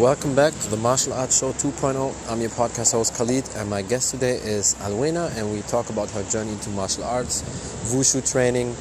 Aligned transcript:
Welcome 0.00 0.34
back 0.34 0.54
to 0.54 0.70
the 0.70 0.78
Martial 0.78 1.12
Arts 1.12 1.38
Show 1.38 1.52
2.0. 1.52 2.32
I'm 2.32 2.40
your 2.40 2.48
podcast 2.48 2.92
host 2.92 3.14
Khalid, 3.16 3.44
and 3.56 3.68
my 3.68 3.82
guest 3.82 4.10
today 4.10 4.36
is 4.36 4.74
Alwena, 4.76 5.30
and 5.36 5.52
we 5.52 5.60
talk 5.60 5.90
about 5.90 6.10
her 6.12 6.22
journey 6.22 6.52
into 6.52 6.70
martial 6.70 7.04
arts, 7.04 7.42
wushu 7.92 8.24
training, 8.32 8.74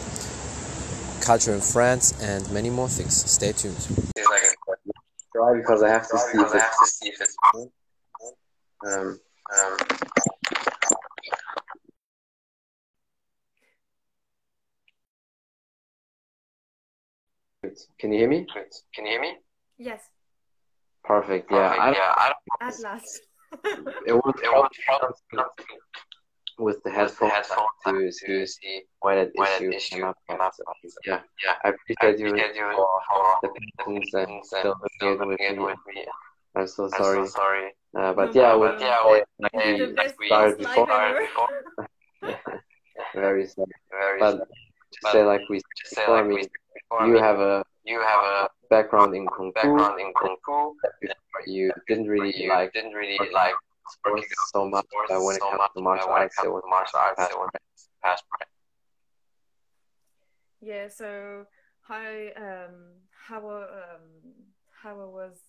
culture 1.20 1.54
in 1.54 1.60
France, 1.60 2.14
and 2.24 2.50
many 2.54 2.70
more 2.70 2.88
things. 2.88 3.30
Stay 3.30 3.52
tuned. 3.52 3.76
Try 5.36 5.58
because 5.58 5.84
I 5.84 5.90
have 5.90 6.08
to 6.08 6.18
see 6.86 7.10
if 7.10 7.20
it's. 7.20 7.36
Um, 8.88 9.20
um, 9.60 9.78
Can 18.00 18.14
you 18.14 18.20
hear 18.20 18.30
me? 18.30 18.48
Can 18.96 19.06
you 19.06 19.12
hear 19.12 19.22
me? 19.22 19.34
Yes, 19.78 20.00
Perfect. 21.10 21.52
Yeah, 21.52 21.74
I, 21.74 21.92
yeah, 21.92 22.14
I 22.24 22.34
at 22.62 22.80
last. 22.82 23.22
it 24.06 24.14
was 24.14 24.36
it 24.44 24.52
was 24.54 24.70
problem 24.86 25.14
with 26.60 26.84
the 26.84 26.92
headphones 26.92 27.32
headphones 27.34 28.14
to 28.20 28.28
to 28.28 28.46
see 28.46 28.46
see 28.46 28.82
why 29.00 29.16
that 29.16 29.32
why 29.34 29.48
issue 29.56 29.72
that 29.72 29.78
issue 29.78 29.96
came 29.96 30.06
up. 30.06 30.18
came 30.30 30.40
up. 30.40 30.54
Yeah, 31.08 31.22
Yeah, 31.44 31.56
I 31.64 31.70
I 31.70 31.72
appreciate 31.72 32.20
you 32.20 32.28
appreciate 32.28 32.56
you 32.56 32.68
for 32.76 32.90
for 33.08 33.38
the 33.42 33.50
the 33.50 33.84
patience 33.86 34.14
and 34.22 34.46
still 34.46 34.74
and 35.10 35.22
looking 35.22 35.30
looking 35.32 35.48
at 35.48 35.54
at 35.54 35.58
with 35.58 35.66
with 35.66 35.96
me. 35.96 36.02
me. 36.02 36.06
I'm 36.56 36.68
so 36.68 36.84
I'm 36.84 36.90
sorry. 36.92 37.26
so 37.26 37.32
sorry. 37.42 37.68
Uh, 37.98 38.14
but 38.14 38.36
No 38.36 38.42
yeah, 38.42 38.50
problem. 38.54 38.62
with 38.62 38.80
But 38.80 38.86
yeah, 38.86 39.12
with- 39.12 39.26
like 39.40 39.52
This 39.98 40.12
is 40.12 40.18
we 40.20 40.28
started 40.28 40.62
life 40.62 40.76
before, 40.76 41.50
ever. 42.22 42.46
very 43.16 43.48
sad. 43.48 43.66
Very 43.90 44.20
But 44.20 44.36
to 44.38 45.10
say 45.12 45.24
like 45.24 45.42
we 45.50 45.58
to 45.58 45.86
say 45.86 46.06
like 46.08 46.28
we 46.28 46.48
before, 46.76 47.08
you 47.08 47.18
have 47.18 47.40
a 47.40 47.64
you 47.84 48.00
have 48.00 48.24
a 48.24 48.50
background 48.70 49.16
in 49.16 49.28
kung 49.28 49.52
fu. 49.54 49.54
background 49.54 50.00
in 50.00 50.14
kung 50.14 50.36
fu. 50.46 50.76
You 51.46 51.72
didn't 51.88 52.08
really 52.08 52.36
you 52.36 52.50
like 52.50 52.74
didn't 52.74 52.94
really 52.94 53.18
like 53.34 53.54
sports 53.90 54.28
so 54.54 54.70
much, 54.70 54.86
sports 54.86 55.10
but 55.10 55.24
when 55.24 55.36
it 55.36 55.40
so 55.42 55.50
comes 55.50 55.58
much, 55.60 55.72
to 55.76 55.82
martial 55.82 56.10
arts, 56.10 56.36
comes 56.36 56.46
it 56.46 56.50
to 56.50 56.54
was 56.54 56.64
martial 56.70 57.00
arts, 57.00 57.18
past 57.18 57.32
it 57.32 57.38
was 57.38 57.50
past 58.04 58.24
pride. 58.30 58.48
Yeah, 60.62 60.88
so 60.90 61.46
how 61.82 62.04
um 62.38 62.76
how 63.28 63.40
um 63.50 64.06
how 64.84 64.94
I 65.02 65.06
was 65.06 65.40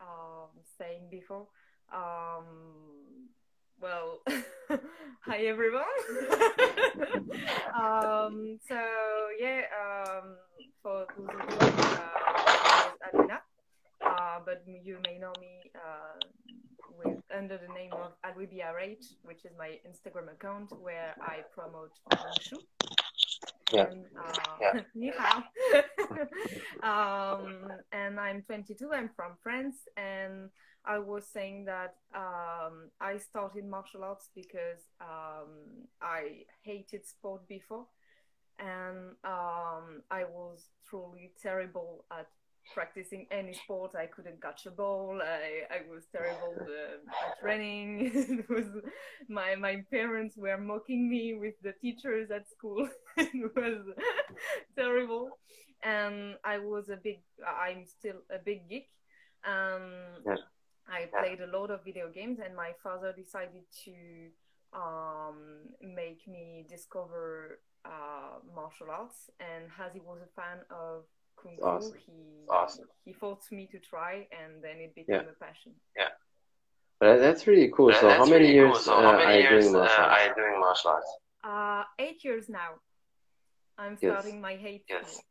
um 0.00 0.50
saying 0.78 1.08
before 1.10 1.46
um 1.92 3.28
well 3.80 4.18
hi 5.20 5.38
everyone 5.46 5.84
um 7.76 8.58
so 8.68 8.80
yeah 9.38 9.62
um 9.78 10.36
for 10.82 11.06
those 11.16 11.28
of 11.28 11.34
you 11.34 11.58
uh, 11.58 12.88
is 12.88 12.98
Alwena 13.06 13.38
uh, 14.04 14.40
but 14.44 14.64
you 14.66 14.98
may 15.04 15.18
know 15.18 15.32
me 15.40 15.60
uh, 15.76 16.26
with 16.98 17.18
under 17.36 17.58
the 17.58 17.72
name 17.74 17.92
of 17.92 18.12
alwe_brh 18.26 18.96
which 19.22 19.44
is 19.44 19.52
my 19.58 19.78
Instagram 19.86 20.32
account 20.32 20.72
where 20.80 21.14
I 21.20 21.42
promote 21.54 21.92
wushu 22.10 22.58
Yeah. 23.72 23.88
and, 23.90 24.06
uh, 24.16 24.80
Yeah. 24.94 25.42
um, 26.82 27.70
and 27.92 28.18
I'm 28.18 28.42
22. 28.42 28.92
I'm 28.92 29.10
from 29.14 29.36
France, 29.42 29.76
and 29.96 30.48
I 30.88 30.98
was 30.98 31.26
saying 31.26 31.66
that 31.66 31.96
um, 32.14 32.88
I 32.98 33.18
started 33.18 33.66
martial 33.66 34.04
arts 34.04 34.30
because 34.34 34.88
um, 35.02 35.84
I 36.00 36.44
hated 36.62 37.06
sport 37.06 37.46
before, 37.46 37.84
and 38.58 39.10
um, 39.22 40.02
I 40.10 40.24
was 40.24 40.70
truly 40.88 41.32
terrible 41.42 42.06
at 42.10 42.26
practicing 42.74 43.26
any 43.30 43.52
sport. 43.52 43.92
I 43.94 44.06
couldn't 44.06 44.40
catch 44.40 44.64
a 44.64 44.70
ball. 44.70 45.20
I, 45.22 45.74
I 45.74 45.90
was 45.90 46.04
terrible 46.10 46.54
uh, 46.58 47.26
at 47.26 47.44
running. 47.44 48.10
it 48.14 48.48
was 48.48 48.66
my 49.28 49.56
my 49.56 49.84
parents 49.90 50.36
were 50.38 50.56
mocking 50.56 51.10
me 51.10 51.34
with 51.34 51.54
the 51.62 51.74
teachers 51.82 52.30
at 52.30 52.48
school. 52.48 52.88
it 53.18 53.52
was 53.54 53.84
terrible, 54.74 55.28
and 55.84 56.36
I 56.46 56.56
was 56.56 56.88
a 56.88 56.96
big. 56.96 57.20
I'm 57.46 57.84
still 57.84 58.22
a 58.34 58.38
big 58.42 58.70
geek. 58.70 58.88
Um, 59.44 59.92
Yeah. 60.26 60.36
I 60.88 61.06
played 61.20 61.40
a 61.40 61.46
lot 61.46 61.70
of 61.70 61.84
video 61.84 62.08
games, 62.08 62.38
and 62.44 62.54
my 62.56 62.72
father 62.82 63.12
decided 63.12 63.64
to 63.84 63.94
um, 64.72 65.68
make 65.82 66.26
me 66.26 66.64
discover 66.68 67.60
uh, 67.84 68.38
martial 68.54 68.90
arts. 68.90 69.30
And 69.40 69.64
as 69.78 69.92
he 69.92 70.00
was 70.00 70.20
a 70.22 70.40
fan 70.40 70.58
of 70.70 71.04
kung 71.40 71.56
fu, 71.56 71.64
Awesome. 71.64 71.92
he 72.06 72.46
Awesome. 72.48 72.84
he 73.04 73.12
forced 73.12 73.52
me 73.52 73.66
to 73.72 73.78
try, 73.78 74.26
and 74.32 74.62
then 74.62 74.76
it 74.80 74.94
became 74.94 75.24
Yeah. 75.26 75.30
a 75.36 75.44
passion. 75.44 75.74
But 77.00 77.18
that's 77.18 77.46
really 77.46 77.70
cool. 77.70 77.92
So 77.92 78.08
That's 78.08 78.18
how 78.18 78.24
many 78.26 78.46
really 78.46 78.54
years 78.54 78.72
cool. 78.72 78.80
So 78.80 78.92
uh, 78.94 79.02
how 79.02 79.10
are 79.12 79.18
many 79.18 79.36
you 79.36 79.48
years 79.48 79.64
doing 79.66 79.76
uh, 79.76 79.78
martial 79.78 80.04
are 80.04 80.10
arts? 80.10 80.24
you 80.26 80.34
doing 80.34 80.60
martial 80.60 80.90
arts? 80.90 81.10
Uh, 81.44 81.84
eight 82.00 82.24
years 82.24 82.48
now. 82.48 82.70
I'm 83.78 83.96
Yes. 84.00 84.10
starting 84.10 84.40
my 84.40 84.54
eighth 84.54 84.86
Yes. 84.88 85.14
year. 85.14 85.22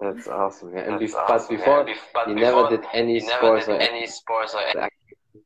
That's 0.00 0.28
awesome. 0.28 0.74
Yeah. 0.74 0.80
And 0.90 1.00
That's 1.00 1.14
bef- 1.14 1.16
awesome. 1.16 1.56
but 1.56 1.58
before 1.58 1.78
Yeah, 1.88 1.94
bef- 1.94 2.12
but 2.12 2.28
you 2.28 2.34
before, 2.34 2.50
never 2.62 2.76
did 2.76 2.86
any 2.92 3.20
never 3.20 3.30
sports 3.38 3.66
did 3.66 3.72
or 3.74 3.80
any 3.80 4.06
sports 4.06 4.54
or 4.54 4.60
any 4.60 4.88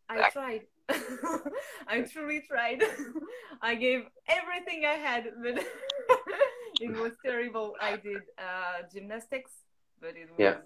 I 0.08 0.30
tried. 0.30 0.62
I 1.86 2.00
truly 2.02 2.40
tried. 2.48 2.82
I 3.62 3.74
gave 3.74 4.04
everything 4.26 4.84
I 4.86 4.94
had, 4.94 5.24
but 5.42 5.58
it 6.80 6.92
was 6.96 7.12
terrible. 7.24 7.76
I 7.80 7.96
did 7.96 8.22
uh, 8.38 8.88
gymnastics, 8.92 9.52
but 10.00 10.16
it 10.16 10.30
was 10.30 10.38
Yeah. 10.38 10.56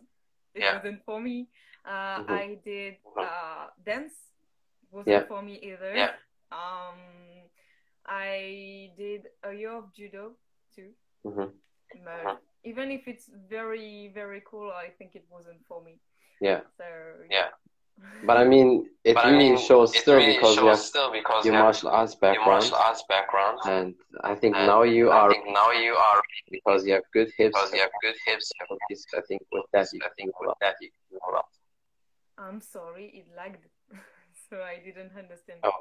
it 0.54 0.62
Yeah. 0.62 0.76
wasn't 0.76 1.02
for 1.04 1.20
me. 1.20 1.48
Uh, 1.84 2.22
Mhm. 2.22 2.30
I 2.30 2.58
did 2.64 2.94
Mhm. 3.02 3.24
uh, 3.26 3.66
dance, 3.84 4.14
wasn't 4.92 5.08
Yeah. 5.08 5.24
for 5.26 5.42
me 5.42 5.58
either. 5.58 5.94
Yeah. 5.96 6.14
Um, 6.52 6.98
I 8.06 8.92
did 8.96 9.26
a 9.42 9.52
year 9.52 9.72
of 9.72 9.92
judo 9.92 10.36
too. 10.74 10.94
Mhm. 11.26 11.50
But 12.62 12.70
even 12.70 12.90
if 12.90 13.08
it's 13.08 13.28
very 13.48 14.10
very 14.14 14.42
cool, 14.44 14.70
I 14.70 14.88
think 14.98 15.14
it 15.14 15.24
wasn't 15.30 15.64
for 15.66 15.82
me. 15.82 16.00
Yeah. 16.40 16.60
So 16.78 16.84
Yeah. 17.30 17.48
But 18.24 18.36
I 18.36 18.44
mean, 18.44 18.88
it 19.04 19.14
But 19.14 19.26
I 19.26 19.30
really 19.30 19.50
mean, 19.50 19.58
shows 19.58 19.96
still 19.96 20.16
really 20.16 20.36
because 20.36 20.56
you 20.56 20.62
shows 20.62 20.76
have 20.76 20.78
still 20.78 21.12
because 21.12 21.44
your 21.44 21.54
you 21.54 21.58
have 21.58 21.64
martial 21.64 21.88
arts 21.90 22.14
your 22.14 22.20
background, 22.20 22.50
martial 22.50 22.76
arts 22.76 23.04
background. 23.08 23.58
and 23.64 23.94
I 24.24 24.34
think 24.34 24.56
And 24.56 24.66
now 24.66 24.82
you 24.82 25.10
I 25.10 25.18
are 25.18 25.30
think 25.32 25.44
now 25.46 25.70
you 25.72 25.94
are 25.94 26.22
because 26.50 26.86
you 26.86 26.92
have 26.94 27.04
good 27.12 27.30
hips. 27.36 27.54
because 27.54 27.72
you 27.74 27.80
have 27.80 27.90
good 28.02 28.16
hips. 28.26 28.52
I 29.14 29.20
think 29.28 29.42
with 29.52 29.64
that 29.72 29.88
you 29.92 30.00
I 30.02 30.08
can 30.08 30.14
think 30.16 30.30
do 30.30 30.32
a 30.38 30.40
with 30.40 30.48
lot. 30.48 30.58
that 30.60 30.76
you 30.80 30.88
can 30.90 31.04
do 31.10 31.18
a 31.28 31.32
lot. 31.32 31.46
I'm 32.38 32.60
sorry, 32.60 33.06
it 33.14 33.26
lagged, 33.36 33.66
so 34.50 34.62
I 34.62 34.78
didn't 34.84 35.12
understand. 35.16 35.60
Oh. 35.62 35.72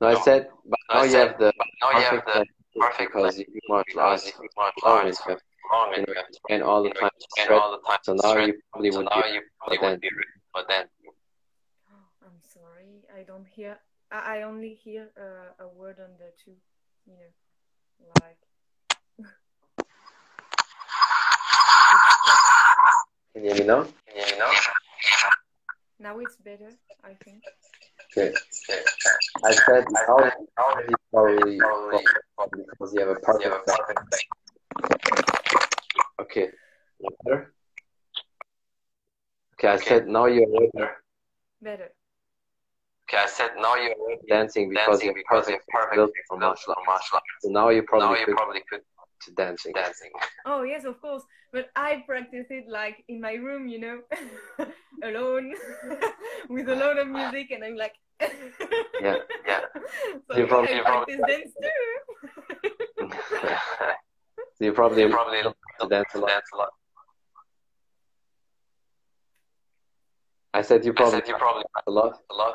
No, 0.00 0.08
I 0.08 0.14
said, 0.20 0.48
but 0.64 0.78
I 0.90 0.94
now 0.98 1.02
you 1.04 1.10
said, 1.10 1.28
have 1.28 1.38
the 1.38 1.52
but 1.58 1.66
now 1.80 1.90
you 1.98 2.04
have 2.04 2.24
perfect 2.24 2.26
the 2.26 2.46
perfect 2.80 3.12
because 3.14 3.38
you 3.38 3.44
do 3.46 3.60
martial 3.68 4.00
because 4.00 4.24
arts 4.24 4.26
you 4.40 4.48
martial 4.56 4.82
always 4.84 5.18
arts 5.28 5.42
have 5.70 5.78
long 5.78 5.94
and 5.94 6.06
you 6.08 6.14
have 6.14 6.26
to 6.28 6.38
and 6.50 6.62
all 6.62 6.82
the 6.82 6.88
you 6.88 6.94
time 6.94 7.10
and 7.38 7.50
all 7.50 7.70
the 7.72 7.78
time 7.88 7.98
So 8.02 8.14
now 8.14 8.36
you 8.44 8.54
probably 8.72 8.90
So 8.90 8.98
would 8.98 9.08
now 9.10 9.22
be 9.22 9.28
you 9.34 9.42
probably 9.58 9.78
then- 9.78 9.90
would 9.90 10.00
be 10.00 10.08
ready 10.08 10.40
for 10.52 10.62
that. 10.68 10.88
I'm 12.24 12.40
sorry, 12.42 13.04
I 13.18 13.22
don't 13.24 13.46
hear. 13.46 13.78
I 14.10 14.38
I 14.38 14.42
only 14.42 14.74
hear 14.74 15.10
uh, 15.18 15.64
a 15.64 15.68
word 15.68 15.98
on 16.00 16.10
the 16.18 16.30
two, 16.42 16.56
you 17.06 17.14
know, 17.18 17.32
like. 18.20 18.38
Can 23.34 23.44
you 23.44 23.50
hear 23.50 23.60
me 23.60 23.66
now? 23.66 23.82
Can 23.82 24.16
you 24.16 24.22
hear 24.22 24.32
me 24.34 24.38
now? 24.38 24.50
Now 25.98 26.18
it's 26.20 26.36
better, 26.36 26.70
I 27.04 27.14
think. 27.24 27.42
Okay. 28.16 28.28
Okay. 28.68 28.82
I 29.44 29.52
said 29.52 29.84
now 29.90 30.16
Now 30.58 30.80
you 30.80 30.94
probably 31.12 31.58
probably 32.36 32.64
because 32.70 32.92
you 32.94 33.00
have 33.00 33.08
a 33.08 33.12
you 33.12 33.50
have 33.50 33.64
perfect 33.64 33.68
a 33.68 33.70
technique. 33.70 34.28
perfect 34.76 35.51
Okay. 36.22 36.48
Better? 37.24 37.52
Okay, 39.54 39.68
I 39.68 39.74
Okay. 39.74 39.84
said 39.90 40.08
now 40.08 40.26
you're 40.26 40.46
better 40.46 40.90
Better. 41.60 41.88
Okay, 43.08 43.18
I 43.22 43.26
said 43.26 43.50
now 43.58 43.74
you're 43.76 43.94
already 43.94 44.22
dancing 44.28 44.68
because 44.70 44.86
dancing 44.86 45.06
you're 45.06 45.14
because 45.22 45.48
you're 45.48 45.58
perfect 45.58 45.68
perfect 45.68 45.94
built 45.96 46.10
for 46.28 46.36
for 46.36 46.40
martial 46.40 46.74
arts. 46.76 46.86
martial 46.86 47.16
arts. 47.16 47.26
So 47.42 47.48
now 47.50 47.68
you 47.70 47.82
probably 47.82 48.06
Now 48.06 48.14
probably 48.14 48.20
you 48.20 48.26
could 48.26 48.36
probably 48.36 48.62
could 48.70 48.82
to 49.24 49.30
dancing. 49.42 49.72
dancing. 49.74 50.10
Oh 50.46 50.62
yes, 50.62 50.84
of 50.84 51.00
course. 51.00 51.22
But 51.52 51.70
I 51.76 52.02
practice 52.06 52.46
it 52.50 52.64
like 52.68 53.04
in 53.08 53.20
my 53.20 53.34
room, 53.34 53.68
you 53.68 53.78
know, 53.78 53.98
alone, 55.08 55.54
with 56.48 56.68
a 56.68 56.74
lot 56.76 56.98
of 56.98 57.06
music, 57.08 57.50
and 57.52 57.62
I'm 57.64 57.76
like. 57.76 57.94
Yeah, 59.00 59.16
yeah. 59.46 59.60
So 60.30 60.36
You 60.38 60.46
probably- 60.46 60.72
I 60.72 60.76
you 60.76 60.82
probably- 60.84 61.16
practice 61.16 61.26
dance 61.28 61.52
too. 61.62 63.08
So 64.62 64.66
you 64.66 64.74
probably 64.74 65.02
you 65.02 65.08
probably 65.08 65.42
to 65.42 65.88
dance 65.88 66.14
a 66.14 66.18
lot. 66.18 66.28
dance 66.28 66.46
a 66.54 66.56
lot. 66.56 66.68
I 70.54 70.62
said 70.62 70.84
you 70.84 70.92
I 70.92 70.94
probably 70.94 71.18
said 71.18 71.26
you 71.26 71.34
probably 71.36 71.64
a 71.84 71.90
lot. 71.90 72.20
a 72.30 72.34
lot. 72.34 72.54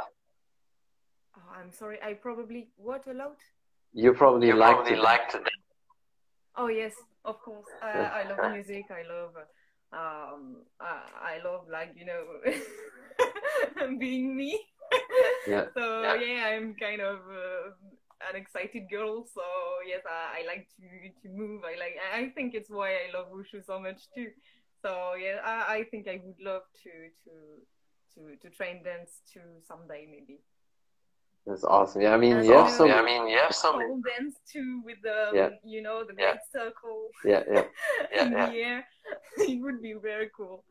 Oh, 1.36 1.42
I'm 1.60 1.70
sorry. 1.74 1.98
I 2.02 2.14
probably 2.14 2.70
what 2.78 3.06
a 3.08 3.14
lot. 3.14 3.36
You 3.92 4.14
probably 4.14 4.48
You 4.48 4.56
like 4.56 4.76
probably 4.76 4.96
to 4.96 5.02
like 5.02 5.28
to 5.32 5.38
dance. 5.40 5.50
Oh 6.56 6.68
yes, 6.68 6.94
of 7.26 7.42
course. 7.42 7.68
Uh, 7.84 7.88
I 7.88 8.24
love 8.24 8.54
music. 8.54 8.86
I 8.90 9.04
love 9.14 9.36
um, 9.92 10.64
I, 10.80 11.36
I 11.36 11.44
love 11.44 11.68
like 11.70 11.92
you 11.98 12.06
know 12.06 12.24
being 14.00 14.34
me. 14.34 14.62
Yeah. 15.46 15.66
So 15.76 16.04
Yeah. 16.04 16.16
yeah, 16.16 16.46
I'm 16.56 16.74
kind 16.76 17.02
of 17.02 17.18
uh, 17.18 17.72
an 18.30 18.36
excited 18.36 18.90
girl. 18.90 19.26
So 19.34 19.42
yes, 19.88 20.02
I, 20.10 20.42
I 20.42 20.48
like 20.48 20.68
to 20.78 20.88
to 21.22 21.30
move. 21.34 21.64
I 21.64 21.78
like. 21.80 21.96
I 22.14 22.20
I 22.22 22.30
think 22.32 22.54
it's 22.54 22.70
why 22.70 22.92
I 22.92 23.08
love 23.14 23.28
wushu 23.32 23.64
so 23.66 23.80
much 23.80 24.02
too. 24.16 24.30
So 24.82 25.16
yeah, 25.16 25.38
I, 25.44 25.78
I 25.78 25.84
think 25.92 26.08
I 26.08 26.20
would 26.24 26.40
love 26.40 26.64
to 26.84 26.92
to 27.26 27.34
to 28.16 28.36
to 28.38 28.50
train 28.56 28.84
dance 28.84 29.22
too 29.34 29.62
someday 29.68 30.08
maybe. 30.10 30.40
That's 31.46 31.64
awesome. 31.64 32.02
Yeah, 32.02 32.14
I 32.14 32.18
mean, 32.18 32.38
And 32.38 32.46
you 32.46 32.54
have 32.54 32.70
some. 32.70 32.88
Yeah, 32.88 33.00
I 33.00 33.06
mean, 33.06 33.28
you 33.30 33.38
have 33.38 33.56
some. 33.56 33.76
Pole 33.80 34.02
dance 34.06 34.36
too 34.52 34.82
with 34.84 34.98
the 35.02 35.32
Yeah. 35.34 35.50
you 35.64 35.82
know 35.82 36.04
the 36.04 36.14
Yeah. 36.20 36.34
circle 36.52 37.10
Yeah, 37.24 37.44
yeah, 37.50 37.64
Yeah, 38.14 38.26
in 38.26 38.32
yeah. 38.32 38.46
the 38.52 38.58
air. 38.62 38.88
it 39.38 39.62
would 39.62 39.82
be 39.82 39.94
very 39.94 40.30
cool. 40.36 40.64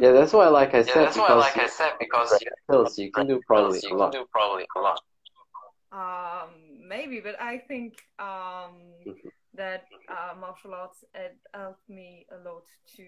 yeah. 0.00 0.12
That's 0.12 0.32
why, 0.32 0.48
like 0.48 0.74
I 0.74 0.78
Yeah, 0.78 0.84
said, 0.84 1.04
that's 1.06 1.16
why, 1.16 1.28
because 1.28 1.40
like 1.42 1.58
I 1.58 1.66
said, 1.66 1.92
because 1.98 2.40
you 2.98 3.06
you 3.06 3.10
can 3.10 3.26
do 3.26 3.40
probably 3.46 3.80
you 3.82 3.94
a 3.94 3.96
can 3.96 4.10
do 4.10 4.24
probably 4.30 4.64
a 4.76 4.80
lot. 4.80 5.00
Um, 5.90 6.86
maybe, 6.86 7.20
but 7.20 7.40
I 7.40 7.58
think 7.58 7.94
um, 8.18 8.92
Mhm. 9.06 9.32
that 9.54 9.84
uh, 10.08 10.34
martial 10.38 10.74
arts 10.74 11.04
helped 11.54 11.88
me 11.88 12.26
a 12.30 12.36
lot 12.48 12.64
to, 12.96 13.06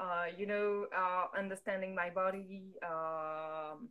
uh, 0.00 0.26
you 0.36 0.46
know, 0.46 0.86
uh, 0.96 1.26
understanding 1.38 1.94
my 1.94 2.10
body, 2.10 2.74
um, 2.82 3.90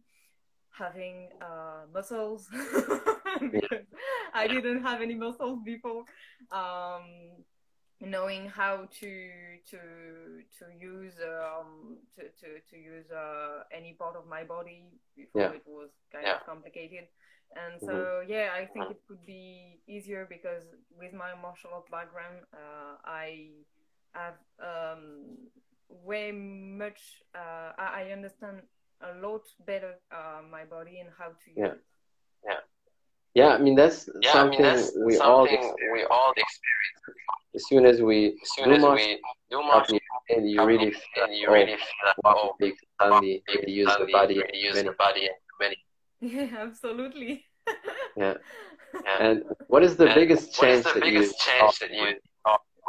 having 0.71 1.29
uh, 1.41 1.85
muscles. 1.93 2.47
I 4.33 4.47
didn't 4.47 4.81
have 4.83 5.01
any 5.01 5.15
muscles 5.15 5.59
before. 5.63 6.03
Um, 6.51 7.43
knowing 8.01 8.47
how 8.47 8.87
to 8.99 9.57
to 9.69 9.79
to 10.57 10.65
use 10.79 11.13
um, 11.21 11.97
to, 12.15 12.23
to, 12.39 12.59
to 12.69 12.77
use 12.77 13.11
uh, 13.11 13.63
any 13.71 13.93
part 13.93 14.15
of 14.15 14.25
my 14.27 14.43
body 14.43 14.83
before 15.17 15.41
Yeah. 15.41 15.53
it 15.53 15.63
was 15.65 15.89
kind 16.11 16.25
Yeah. 16.25 16.35
of 16.35 16.45
complicated. 16.45 17.07
And 17.55 17.81
so, 17.81 18.21
yeah, 18.27 18.49
I 18.55 18.65
think 18.65 18.91
it 18.91 19.01
could 19.07 19.25
be 19.25 19.79
easier 19.87 20.25
because 20.29 20.63
with 20.97 21.13
my 21.13 21.33
martial 21.41 21.71
art 21.73 21.89
background, 21.89 22.37
uh, 22.53 22.97
I 23.05 23.49
have 24.13 24.35
um, 24.59 25.37
way 25.89 26.31
much, 26.31 27.23
uh, 27.35 27.71
I 27.77 28.03
I 28.05 28.11
understand 28.11 28.61
a 29.01 29.13
lot 29.19 29.41
better 29.65 29.95
uh, 30.11 30.41
my 30.49 30.63
body 30.65 30.99
and 30.99 31.09
how 31.17 31.29
to 31.29 31.49
use 31.49 31.57
Yeah. 31.57 31.73
it. 31.73 31.83
Yeah, 33.35 33.49
I 33.55 33.57
mean 33.59 33.75
that's 33.75 34.09
Yeah, 34.21 34.29
I 34.29 34.33
something 34.33 34.61
mean, 34.61 34.73
that's 34.73 34.91
we 35.05 35.17
all 35.17 35.45
something 35.45 35.53
experience. 35.59 35.93
we 35.93 36.03
all 36.05 36.31
experience. 36.35 37.01
As 37.55 37.67
soon 37.67 37.85
as 37.85 38.01
we 38.01 38.35
As 38.41 38.49
soon 38.55 38.65
do 38.69 38.73
as 38.75 38.81
martial 38.81 39.07
we 39.07 39.21
do 39.49 39.57
art, 39.57 39.65
martial 39.67 39.99
and 40.29 40.49
you 40.49 40.59
arts, 40.59 40.67
really 40.67 40.91
feel 40.91 41.23
and 41.23 41.35
you 41.35 41.47
really 41.51 41.77
feel 41.77 42.03
like, 42.05 42.15
oh, 42.25 42.33
oh, 42.35 42.55
big 42.59 42.73
suddenly 43.01 43.43
really 43.47 43.71
use 43.71 43.95
the 43.97 44.07
body 44.11 44.35
really 44.35 44.49
in 44.53 44.59
use 44.67 44.75
many 44.75 44.89
the 44.89 44.95
body 44.95 45.23
and 45.27 45.35
many. 45.59 45.77
Yeah, 46.21 46.49
absolutely. 46.57 47.45
Yeah. 48.15 48.35
Yeah. 49.05 49.17
And 49.19 49.43
what 49.67 49.83
is 49.83 49.97
the 49.97 50.07
And 50.07 50.13
biggest 50.13 50.53
change 50.53 50.93
the 50.93 50.93
that 50.93 50.99
biggest 50.99 51.11
you 51.11 51.33
change 51.37 51.79
that 51.79 51.91
you 51.93 52.15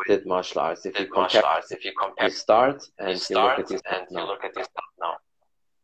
did 0.09 0.27
martial 0.27 0.61
arts? 0.63 0.87
If 0.87 0.99
you 0.99 1.05
did 1.05 1.13
martial 1.15 1.43
compare, 1.43 1.45
arts? 1.45 1.73
If 1.73 1.85
you 1.85 1.93
compare, 1.99 2.27
you 2.27 2.31
start 2.31 2.83
and 2.99 3.11
you 3.11 3.19
you, 3.29 3.29
start 3.31 3.41
look 3.41 3.59
at 3.59 3.71
yourself 3.71 4.09
and 4.09 4.11
you 4.11 4.17
now. 4.19 4.27
look 4.27 4.45
at 4.45 4.57
yourself 4.57 4.91
now. 5.01 5.17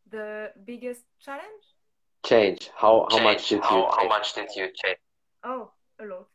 the 0.09 0.51
biggest 0.65 1.03
challenge? 1.19 1.65
Change. 2.23 2.69
How 2.75 3.07
how 3.09 3.19
much 3.19 3.47
Change. 3.47 3.49
did 3.49 3.55
you 3.71 3.71
how, 3.71 3.91
how 3.91 3.97
change? 4.01 4.09
much 4.09 4.33
did 4.33 4.49
you 4.55 4.67
change? 4.75 4.97
Oh, 5.43 5.71
a 5.99 6.05
lot. 6.05 6.27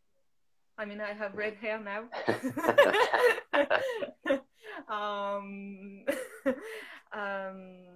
I 0.79 0.85
mean, 0.87 1.00
I 1.00 1.12
have 1.12 1.35
red 1.37 1.55
hair 1.56 1.79
now. 1.81 2.05
um, 4.88 6.05
um, 7.12 7.87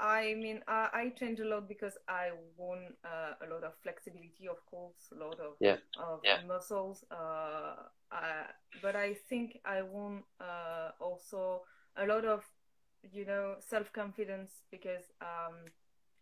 I 0.00 0.34
mean, 0.34 0.60
I, 0.68 0.88
I 0.92 1.08
change 1.18 1.40
a 1.40 1.44
lot 1.44 1.68
because 1.68 1.94
I 2.08 2.30
want 2.56 2.94
uh, 3.04 3.34
a 3.44 3.46
lot 3.52 3.64
of 3.64 3.74
flexibility, 3.82 4.48
of 4.48 4.64
course, 4.66 5.12
a 5.12 5.16
lot 5.24 5.40
of 5.40 5.54
Yeah. 5.60 5.76
of 5.98 6.20
Yeah. 6.24 6.40
muscles. 6.46 7.04
Uh, 7.10 7.74
uh, 8.12 8.46
but 8.82 8.96
I 8.96 9.14
think 9.28 9.58
I 9.64 9.82
want 9.82 10.24
uh, 10.40 10.90
also 11.00 11.62
a 11.96 12.06
lot 12.06 12.24
of, 12.24 12.44
you 13.12 13.24
know, 13.26 13.56
self 13.60 13.92
confidence 13.92 14.52
because 14.70 15.04
um, 15.20 15.56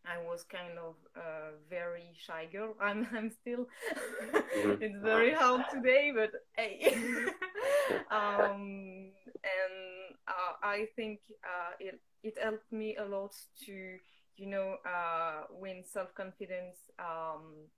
I 0.05 0.19
was 0.19 0.45
kind 0.45 0.79
of 0.79 0.95
a 1.17 1.53
very 1.69 2.15
shy 2.19 2.47
girl. 2.53 2.75
I'm 2.81 3.07
I'm 3.13 3.31
still. 3.31 3.67
Mhm. 4.55 4.79
it's 4.81 5.03
very 5.03 5.33
hard 5.35 5.63
today, 5.73 6.13
but 6.15 6.31
hey. 6.57 6.95
um, 8.11 9.11
and 9.45 10.17
uh, 10.29 10.53
I 10.63 10.87
think 10.97 11.21
uh, 11.45 11.73
it 11.81 12.01
it 12.27 12.39
helped 12.43 12.73
me 12.73 12.97
a 12.97 13.05
lot 13.05 13.35
to 13.67 13.99
you 14.37 14.47
know 14.47 14.77
uh, 14.87 15.45
win 15.51 15.85
self 15.85 16.15
confidence 16.15 16.79
um, 16.99 17.69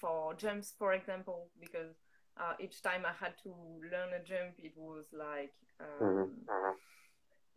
for 0.00 0.34
jumps, 0.34 0.74
for 0.78 0.92
example, 0.94 1.48
because 1.60 1.96
uh, 2.40 2.54
each 2.60 2.82
time 2.82 3.04
I 3.06 3.12
had 3.24 3.34
to 3.44 3.50
learn 3.90 4.14
a 4.14 4.24
jump, 4.24 4.54
it 4.58 4.72
was 4.76 5.06
like. 5.12 5.54
Um, 5.80 6.00
Mhm. 6.00 6.46
Mhm. 6.48 6.76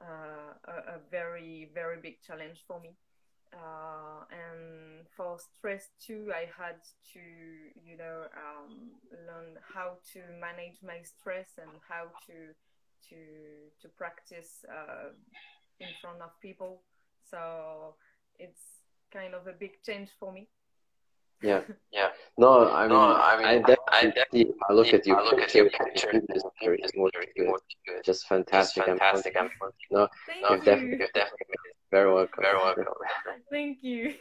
uh, 0.01 0.53
a, 0.67 0.95
a 0.95 0.99
very 1.11 1.69
very 1.73 1.97
big 2.01 2.21
challenge 2.21 2.63
for 2.67 2.79
me 2.79 2.95
uh, 3.53 4.25
and 4.31 5.07
for 5.15 5.37
stress 5.39 5.89
too 6.05 6.31
i 6.35 6.45
had 6.57 6.77
to 7.13 7.19
you 7.85 7.97
know 7.97 8.25
um, 8.35 8.91
learn 9.27 9.57
how 9.73 9.97
to 10.13 10.19
manage 10.39 10.77
my 10.83 11.01
stress 11.03 11.47
and 11.57 11.71
how 11.87 12.05
to 12.25 12.53
to 13.09 13.17
to 13.81 13.87
practice 13.97 14.65
uh, 14.71 15.09
in 15.83 15.93
front 16.01 16.21
of 16.21 16.31
people 16.41 16.81
so 17.29 17.95
it's 18.39 18.63
kind 19.11 19.33
of 19.33 19.47
a 19.47 19.53
big 19.53 19.71
change 19.85 20.09
for 20.19 20.31
me 20.31 20.47
Yeah. 21.41 21.61
Yeah. 21.91 22.09
No, 22.37 22.71
I 22.71 22.87
mean, 22.87 22.89
No, 22.89 22.99
I 22.99 23.37
mean, 23.37 23.45
I 23.47 23.55
definitely 23.57 23.77
I 23.91 24.25
see. 24.31 24.45
I 24.69 24.73
look 24.73 24.87
at 24.87 25.05
you. 25.05 25.15
I 25.15 25.23
look 25.23 25.41
at 25.41 25.53
your 25.53 25.69
picture. 25.69 26.09
It's 26.13 26.43
very 26.61 26.79
It's 26.81 26.91
good. 26.93 27.11
very 27.13 27.27
good. 27.37 27.45
good. 27.85 28.03
Just 28.03 28.21
Just 28.21 28.27
fantastic. 28.27 28.87
I'm 28.87 28.97
fantastic. 28.97 29.35
I'm 29.39 29.49
No, 29.91 30.07
thank 30.25 30.41
no, 30.41 30.49
you're 30.49 30.65
definitely 30.65 30.97
you're 30.99 31.13
definitely 31.13 31.45
very 31.91 32.11
welcome. 32.13 32.41
very 32.41 32.57
welcome. 32.57 32.85
Thank 33.51 33.83
you. 33.83 34.13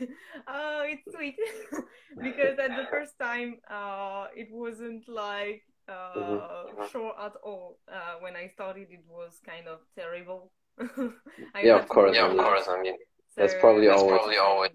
Oh, 0.46 0.82
it's 0.84 1.06
sweet 1.14 1.36
because 2.22 2.58
at 2.58 2.76
the 2.76 2.86
first 2.90 3.18
time, 3.18 3.56
uh, 3.70 4.26
it 4.36 4.48
wasn't 4.52 5.08
like 5.08 5.62
uh, 5.88 6.66
Mhm. 6.68 6.90
sure 6.90 7.14
at 7.18 7.36
all. 7.42 7.78
Uh, 7.88 8.16
when 8.20 8.36
I 8.36 8.48
started, 8.48 8.88
it 8.90 9.04
was 9.08 9.40
kind 9.44 9.66
of 9.68 9.80
terrible. 9.96 10.52
I 11.54 11.60
Yeah, 11.62 11.76
of 11.78 11.88
course. 11.88 12.14
Yeah, 12.16 12.26
of 12.26 12.34
lot. 12.34 12.46
course. 12.46 12.66
I 12.68 12.80
mean, 12.80 12.96
That's 13.36 13.54
probably 13.60 13.86
that's 13.86 14.00
always- 14.02 14.18
probably 14.18 14.38
always- 14.38 14.70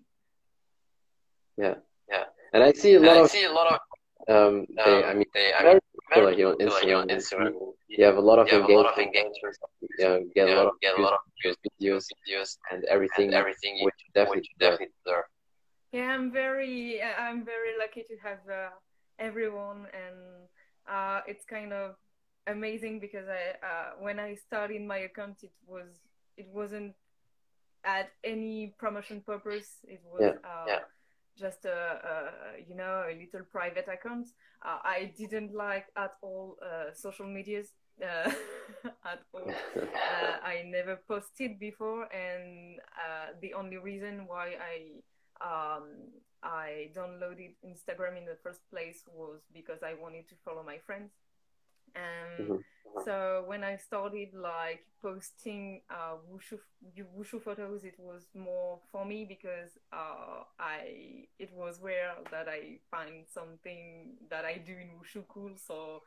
And 2.53 2.63
I 2.63 2.71
see 2.71 2.93
a 2.93 2.97
and 2.97 3.05
lot 3.05 3.17
I 3.17 3.19
of 3.21 3.29
see 3.29 3.43
a 3.43 3.51
lot 3.51 3.67
of. 3.73 3.79
um, 4.35 4.65
they, 4.75 4.81
um, 5.03 5.03
I 5.11 5.13
mean, 5.13 5.25
they, 5.33 5.53
I 5.53 5.61
very 5.61 5.73
mean, 5.73 5.81
popular 6.09 6.25
very 6.31 6.35
here 6.37 6.47
on 6.47 6.57
popular 6.57 6.79
here 6.87 6.97
on 6.97 7.07
Instagram. 7.09 7.51
Instagram. 7.51 7.73
You 7.89 8.05
have 8.05 8.17
a 8.17 8.21
lot 8.29 8.39
of 8.39 8.47
You 8.47 8.53
have 8.61 8.69
a 8.69 8.73
lot 8.73 8.85
of 8.91 8.97
engagement. 8.97 9.35
engagement. 9.35 9.57
Yeah, 9.99 10.17
get 10.33 10.49
a 10.49 10.55
lot 10.55 10.67
of 10.67 10.73
get 10.81 10.93
a 10.93 10.95
views, 10.95 11.05
lot 11.05 11.13
of 11.13 11.19
views, 11.43 11.57
videos 11.67 12.05
videos, 12.25 12.57
and 12.71 12.83
everything, 12.85 13.25
and 13.27 13.35
everything 13.35 13.77
you 13.77 13.85
which 13.85 13.95
you 14.05 14.11
definitely 14.13 14.39
which 14.39 14.49
you 14.49 14.55
deserve. 14.59 14.71
definitely 14.79 14.95
deserve. 15.05 15.25
Yeah, 15.91 16.07
I'm 16.15 16.31
very, 16.31 17.01
I'm 17.25 17.43
very 17.45 17.73
lucky 17.77 18.03
to 18.11 18.15
have 18.27 18.39
uh, 18.49 18.69
everyone, 19.19 19.79
and 20.03 20.17
uh, 20.89 21.19
it's 21.27 21.45
kind 21.45 21.71
of 21.73 21.95
amazing 22.47 22.99
because 22.99 23.27
I, 23.27 23.65
uh, 23.65 23.91
when 23.99 24.19
I 24.19 24.35
started 24.35 24.81
my 24.81 24.97
account, 24.99 25.43
it 25.43 25.51
was, 25.67 25.87
it 26.37 26.47
wasn't 26.53 26.95
at 27.83 28.11
any 28.23 28.75
promotion 28.79 29.21
purpose. 29.21 29.77
It 29.87 30.01
was 30.05 30.21
Yeah, 30.21 30.33
uh, 30.43 30.65
yeah. 30.67 30.79
just 31.37 31.65
a, 31.65 31.71
a, 31.71 32.61
you 32.67 32.75
know, 32.75 33.05
a 33.07 33.15
little 33.17 33.45
private 33.51 33.87
account. 33.87 34.29
Uh, 34.65 34.79
I 34.83 35.13
didn't 35.17 35.53
like 35.53 35.87
at 35.95 36.13
all 36.21 36.57
uh, 36.61 36.93
social 36.93 37.27
medias. 37.27 37.69
Uh, 38.01 38.31
at 39.05 39.21
all 39.33 39.49
uh, 39.77 40.37
I 40.43 40.63
never 40.65 40.97
posted 41.07 41.59
before, 41.59 42.03
and 42.13 42.79
uh, 42.93 43.33
the 43.41 43.53
only 43.55 43.77
reason 43.77 44.27
why 44.27 44.55
I 44.61 45.01
um, 45.41 46.11
I 46.43 46.89
downloaded 46.95 47.55
Instagram 47.65 48.17
in 48.17 48.25
the 48.25 48.37
first 48.43 48.61
place 48.69 49.03
was 49.11 49.41
because 49.53 49.81
I 49.83 49.93
wanted 49.95 50.27
to 50.29 50.35
follow 50.45 50.63
my 50.63 50.77
friends. 50.85 51.11
And 51.97 52.49
Mhm. 52.49 52.63
so 53.05 53.43
when 53.47 53.63
I 53.63 53.77
started 53.77 54.29
like 54.35 54.85
posting 55.01 55.81
uh, 55.89 56.17
wushu 56.31 56.59
wushu 57.17 57.41
photos, 57.41 57.83
it 57.85 57.95
was 57.99 58.29
more 58.35 58.79
for 58.91 59.05
me 59.05 59.25
because 59.25 59.71
uh, 59.93 60.43
I 60.59 61.27
it 61.39 61.51
was 61.53 61.79
where 61.81 62.13
that 62.31 62.47
I 62.49 62.79
find 62.91 63.25
something 63.33 64.17
that 64.29 64.45
I 64.45 64.57
do 64.59 64.73
in 64.73 64.89
wushu 64.99 65.25
cool. 65.29 65.53
So 65.57 66.03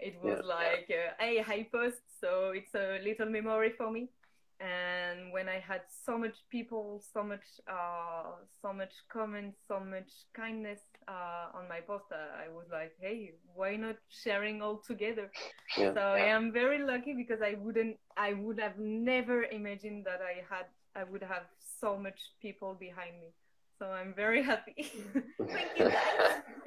it 0.00 0.20
was 0.20 0.40
Yeah. 0.40 0.42
like, 0.42 0.90
uh, 0.90 1.12
hey, 1.18 1.44
I 1.46 1.68
post, 1.72 2.02
so 2.20 2.52
it's 2.54 2.74
a 2.74 3.00
little 3.04 3.28
memory 3.30 3.72
for 3.76 3.90
me. 3.90 4.10
And 4.60 5.32
when 5.32 5.48
I 5.48 5.60
had 5.60 5.82
so 6.04 6.18
much 6.18 6.36
people, 6.50 7.02
so 7.12 7.22
much, 7.24 7.46
uh, 7.70 8.32
so 8.62 8.72
much 8.72 8.92
comments, 9.10 9.58
so 9.68 9.80
much 9.80 10.10
kindness, 10.34 10.80
uh, 11.08 11.48
on 11.54 11.68
my 11.68 11.80
post, 11.80 12.04
uh, 12.12 12.16
I 12.44 12.48
was 12.48 12.66
like, 12.70 12.92
hey, 13.00 13.32
why 13.54 13.76
not 13.76 13.96
sharing 14.08 14.62
all 14.62 14.78
together? 14.86 15.32
Yeah. 15.78 15.94
So 15.94 16.00
I 16.00 16.20
am 16.20 16.52
very 16.52 16.78
lucky 16.78 17.14
because 17.14 17.40
I 17.42 17.54
wouldn't, 17.58 17.96
I 18.16 18.32
would 18.34 18.58
have 18.60 18.78
never 18.78 19.44
imagined 19.44 20.06
that 20.06 20.20
I 20.22 20.42
had, 20.48 20.66
I 20.94 21.04
would 21.04 21.22
have 21.22 21.44
so 21.80 21.96
much 21.98 22.18
people 22.40 22.74
behind 22.74 23.20
me. 23.20 23.32
So 23.78 23.86
I'm 23.90 24.14
very 24.14 24.42
happy. 24.42 24.92
Thank 25.52 25.70
you. 25.76 25.92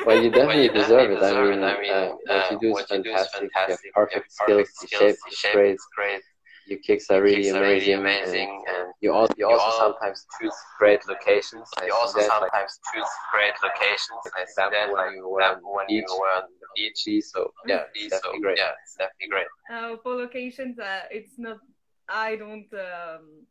Well, 0.05 0.17
you 0.17 0.31
definitely 0.31 0.45
Well, 0.45 0.57
you 0.57 0.69
deserve 0.69 1.11
it. 1.11 1.21
definitely 1.21 1.23
I 1.23 1.33
deserve 1.33 1.49
mean, 1.49 1.63
it. 1.63 1.63
I 1.63 1.75
uh, 1.75 1.77
mean, 1.77 2.17
what 2.25 2.49
you 2.49 2.57
uh, 2.57 2.57
do 2.57 2.69
is 2.69 2.81
what 2.81 2.91
you 2.91 2.99
do 2.99 3.11
is 3.13 3.27
fantastic. 3.27 3.41
You 3.43 3.49
have 3.53 3.79
perfect 3.93 4.11
You 4.11 4.15
have 4.15 4.25
skills. 4.31 4.67
perfect 4.67 4.75
The 4.81 4.87
shape 4.87 5.17
skills. 5.17 5.17
is 5.25 5.25
The 5.29 5.35
shape 5.35 5.53
great. 5.53 5.75
is 5.75 5.85
great. 5.95 6.21
Your 6.65 6.79
kicks 6.79 7.09
are 7.09 7.21
really 7.21 7.43
Kicks 7.43 7.55
are 7.55 7.61
really 7.61 7.91
amazing. 7.91 8.63
and 8.67 8.77
and 8.77 8.93
You 9.01 9.11
also, 9.13 9.33
you 9.37 9.47
You 9.49 9.53
also 9.55 9.65
al- 9.83 9.93
sometimes 9.93 10.25
choose 10.39 10.55
great 10.79 11.01
locations. 11.07 11.69
I 11.79 11.87
you 11.87 11.93
also 11.93 12.19
that, 12.19 12.27
like, 12.29 12.39
sometimes 12.51 12.79
choose 12.93 13.09
great 13.31 13.53
locations. 13.61 14.21
for 14.23 14.31
I 14.39 14.45
see 14.45 14.51
example, 14.51 14.79
that, 14.79 14.87
when 14.93 15.05
like, 15.07 15.15
you 15.15 15.27
were 15.29 15.41
on 15.43 15.57
when 15.63 15.85
the 15.87 15.93
you 15.95 16.05
were 16.21 16.33
on 16.39 16.43
the 16.61 16.67
beach. 16.75 17.23
So 17.31 17.51
yeah, 17.67 17.75
Yeah, 17.75 17.83
it's 17.95 18.03
so 18.03 18.09
definitely 18.17 18.41
great. 18.41 18.57
yeah, 18.57 18.71
it's 18.83 18.95
definitely 18.95 19.29
great. 19.35 19.47
Uh, 19.69 19.97
for 20.03 20.15
locations, 20.15 20.79
uh, 20.79 21.03
it's 21.11 21.37
not. 21.37 21.59
I 22.07 22.35
don't. 22.37 22.71
Um, 22.73 23.45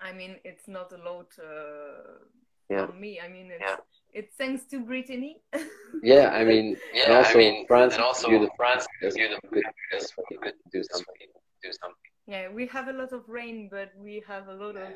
I 0.00 0.12
mean, 0.12 0.36
it's 0.44 0.68
not 0.68 0.92
a 0.92 0.98
lot 1.10 1.28
uh, 1.38 2.24
Yeah. 2.70 2.86
on 2.88 3.00
me. 3.00 3.20
I 3.20 3.28
mean, 3.28 3.50
it's 3.50 3.62
Yeah. 3.68 3.76
it's 4.18 4.34
thanks 4.36 4.64
to 4.70 4.80
Brittany. 4.80 5.42
Yeah, 6.02 6.28
I 6.40 6.44
mean, 6.44 6.76
Yeah, 6.92 7.04
and 7.06 7.12
also 7.14 7.32
I 7.32 7.36
mean, 7.42 7.66
France, 7.66 7.94
and 7.94 8.02
also 8.02 8.28
you 8.30 8.38
the 8.38 8.50
France, 8.56 8.84
is 9.02 9.16
you 9.16 9.28
the 9.28 9.40
good, 9.48 9.64
is 9.96 10.12
good 10.28 10.40
good 10.44 10.54
to 10.62 10.68
do 10.72 10.80
is 10.80 10.88
something. 10.92 11.28
do 11.62 11.72
something. 11.72 12.12
Yeah, 12.26 12.48
we 12.52 12.66
have 12.66 12.88
a 12.88 12.92
lot 12.92 13.12
of 13.12 13.22
rain, 13.28 13.68
but 13.70 13.92
we 13.98 14.22
have 14.26 14.48
a 14.48 14.54
lot 14.54 14.76
of 14.76 14.88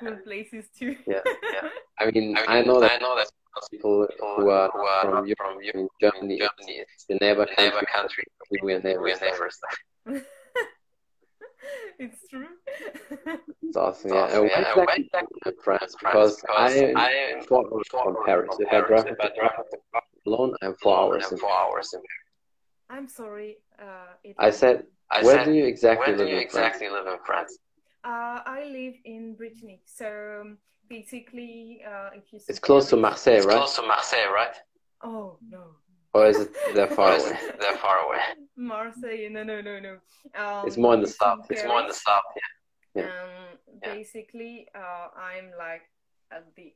cool 0.00 0.16
places 0.24 0.66
too. 0.78 0.96
Yeah, 1.06 1.20
yeah. 1.52 1.68
I 2.00 2.10
mean, 2.10 2.36
I, 2.36 2.58
I 2.58 2.62
know 2.62 2.80
that 2.80 2.92
I 2.92 2.98
know 2.98 3.16
that 3.16 3.28
people 3.70 4.06
people 4.10 4.34
who 4.36 4.50
are 4.50 4.70
who 4.70 4.80
are 4.80 5.02
from 5.02 5.12
not 5.12 5.26
Europe, 5.26 5.38
from 5.38 5.62
Europe, 5.62 5.92
Germany, 6.00 6.38
Germany, 6.38 6.84
it's 6.94 7.04
the 7.06 7.14
neighbor 7.20 7.46
the 7.46 7.54
country. 7.54 7.64
neighbor 7.64 7.86
country, 7.92 8.24
We 8.62 8.72
are 8.74 8.80
neighbors. 8.80 9.02
we 9.04 9.12
are 9.12 9.20
neighbors. 9.20 9.58
it's 11.98 12.28
true. 12.28 12.46
It's 13.62 13.76
awesome. 13.76 14.10
Yeah, 14.12 14.16
awesome, 14.24 14.42
and 14.42 14.50
yeah. 14.50 14.74
when 14.76 14.88
And 14.88 15.04
exactly 15.04 15.40
when 15.44 15.54
you 15.54 15.62
France? 15.62 15.96
France, 16.00 16.36
Because 16.40 16.44
I 16.48 16.92
I 16.96 17.10
am 17.10 17.42
four 17.44 17.64
hours 17.72 17.86
from 17.90 18.16
Paris. 18.26 18.56
If 18.58 18.68
I 18.72 18.80
drive 18.80 19.06
if 19.06 19.20
I 19.20 19.30
drive 19.38 19.52
alone, 20.26 20.54
I'm 20.62 20.74
four 20.74 20.96
hours. 20.98 21.30
In 21.30 21.38
four 21.38 21.52
hours 21.52 21.94
in 21.94 22.00
I'm 22.94 23.08
sorry. 23.08 23.58
Uh, 23.78 24.12
I 24.38 24.50
said, 24.50 24.84
I 25.10 25.22
where 25.24 25.38
said, 25.38 25.44
do 25.46 25.52
you 25.52 25.64
exactly 25.66 26.12
where 26.12 26.16
do 26.16 26.22
live 26.24 26.32
you 26.32 26.40
in 26.42 26.48
France? 26.48 26.76
exactly 26.76 26.88
live 26.96 27.06
in 27.06 27.18
France? 27.26 27.58
Uh, 28.04 28.38
I 28.58 28.60
live 28.78 28.94
in 29.04 29.34
Brittany, 29.34 29.80
so 29.84 30.08
um, 30.42 30.58
basically, 30.88 31.82
uh, 31.86 32.10
if 32.14 32.32
you. 32.32 32.38
It's 32.48 32.58
close 32.58 32.88
to 32.90 32.96
Marseille, 32.96 33.38
It's 33.38 33.46
right? 33.46 33.56
close 33.56 33.74
to 33.76 33.82
Marseille, 33.82 34.30
right? 34.32 34.56
Oh 35.02 35.38
no. 35.50 35.64
Or 36.14 36.26
is 36.26 36.38
it 36.38 36.50
that 36.76 36.92
Or 36.92 36.94
far 36.94 37.10
away? 37.18 37.30
it 37.50 37.60
that 37.60 37.78
far 37.80 37.96
away? 38.06 38.20
Marseille, 38.56 39.28
no, 39.30 39.42
no, 39.42 39.60
no, 39.60 39.80
no. 39.80 39.94
Um, 40.42 40.66
It's 40.66 40.76
more 40.76 40.94
in 40.94 41.00
the 41.00 41.08
south. 41.08 41.50
It's 41.50 41.64
more 41.64 41.80
in 41.80 41.88
the 41.88 41.94
south. 41.94 42.22
Yeah. 42.36 43.02
Yeah. 43.02 43.08
Um, 43.08 43.58
Yeah. 43.82 43.94
basically, 43.94 44.68
uh, 44.82 45.08
I'm 45.18 45.50
like 45.58 45.82
at 46.30 46.44
the 46.54 46.72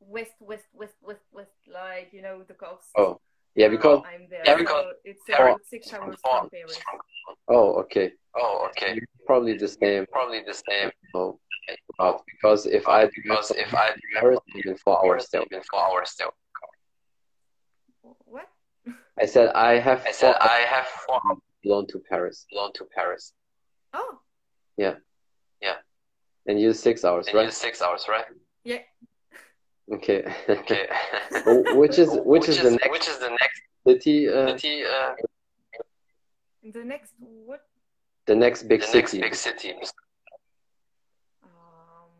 west, 0.00 0.36
west, 0.40 0.68
west, 0.74 0.98
west, 1.00 1.24
west, 1.32 1.56
like 1.66 2.08
you 2.12 2.20
know 2.20 2.42
the 2.42 2.54
coast. 2.54 2.90
Oh, 2.98 3.18
yeah, 3.54 3.68
because 3.68 3.98
Uh, 4.00 4.08
I'm 4.08 4.28
there. 4.28 4.42
Yeah, 4.44 4.52
so 4.52 4.58
because 4.58 4.94
it's 5.04 5.22
Paris- 5.26 5.56
six 5.68 5.92
hours 5.92 6.16
from 6.22 6.48
Paris. 6.50 6.78
oh, 7.48 7.74
okay, 7.82 8.12
Oh, 8.34 8.66
okay. 8.70 8.98
probably 9.26 9.56
the 9.58 9.68
same. 9.68 10.06
Probably 10.10 10.42
the 10.42 10.54
same. 10.54 10.90
Oh, 11.14 11.38
route, 12.00 12.22
because 12.26 12.66
if 12.66 12.88
I 12.88 13.04
do 13.06 13.10
Because 13.22 13.50
if 13.52 13.74
I 13.74 13.94
Paris, 14.18 14.38
even 14.56 14.76
four 14.78 15.04
hours 15.04 15.26
still. 15.26 15.44
even 15.50 15.62
four 15.70 15.80
hours 15.80 16.10
still. 16.10 16.32
What? 18.24 18.48
I 19.20 19.26
said 19.26 19.50
I 19.54 19.78
have 19.78 20.04
I 20.06 20.12
said 20.12 20.34
I 20.40 20.64
have 20.68 20.86
four 20.86 21.20
hours 21.26 21.38
alone 21.64 21.86
to 21.88 22.00
Paris, 22.08 22.46
alone 22.52 22.72
to 22.74 22.84
Paris. 22.94 23.32
Oh, 23.92 24.18
Yeah. 24.76 24.96
Yeah. 25.60 25.76
and 26.46 26.58
you 26.60 26.72
six 26.72 27.04
hours, 27.04 27.26
And 27.26 27.34
you 27.34 27.40
right? 27.40 27.52
six 27.52 27.80
hours, 27.82 28.06
right? 28.08 28.24
yeah. 28.64 28.78
Okay. 29.92 30.24
Okay. 30.48 30.86
which 31.46 31.98
is 31.98 32.18
which 32.24 32.48
is 32.48 32.60
the 32.60 32.70
next 32.70 32.90
which 32.90 33.08
is 33.08 33.18
the 33.18 33.30
next 33.30 33.62
city? 33.86 34.28
Uh, 34.28 34.56
city? 34.56 34.84
Uh, 34.84 35.12
The 36.62 36.84
next 36.84 37.14
what? 37.18 37.66
the 38.26 38.34
next 38.36 38.64
big 38.64 38.80
the 38.80 38.86
city. 38.86 38.98
next 38.98 39.14
big 39.18 39.34
city. 39.34 39.74
Um, 41.42 42.10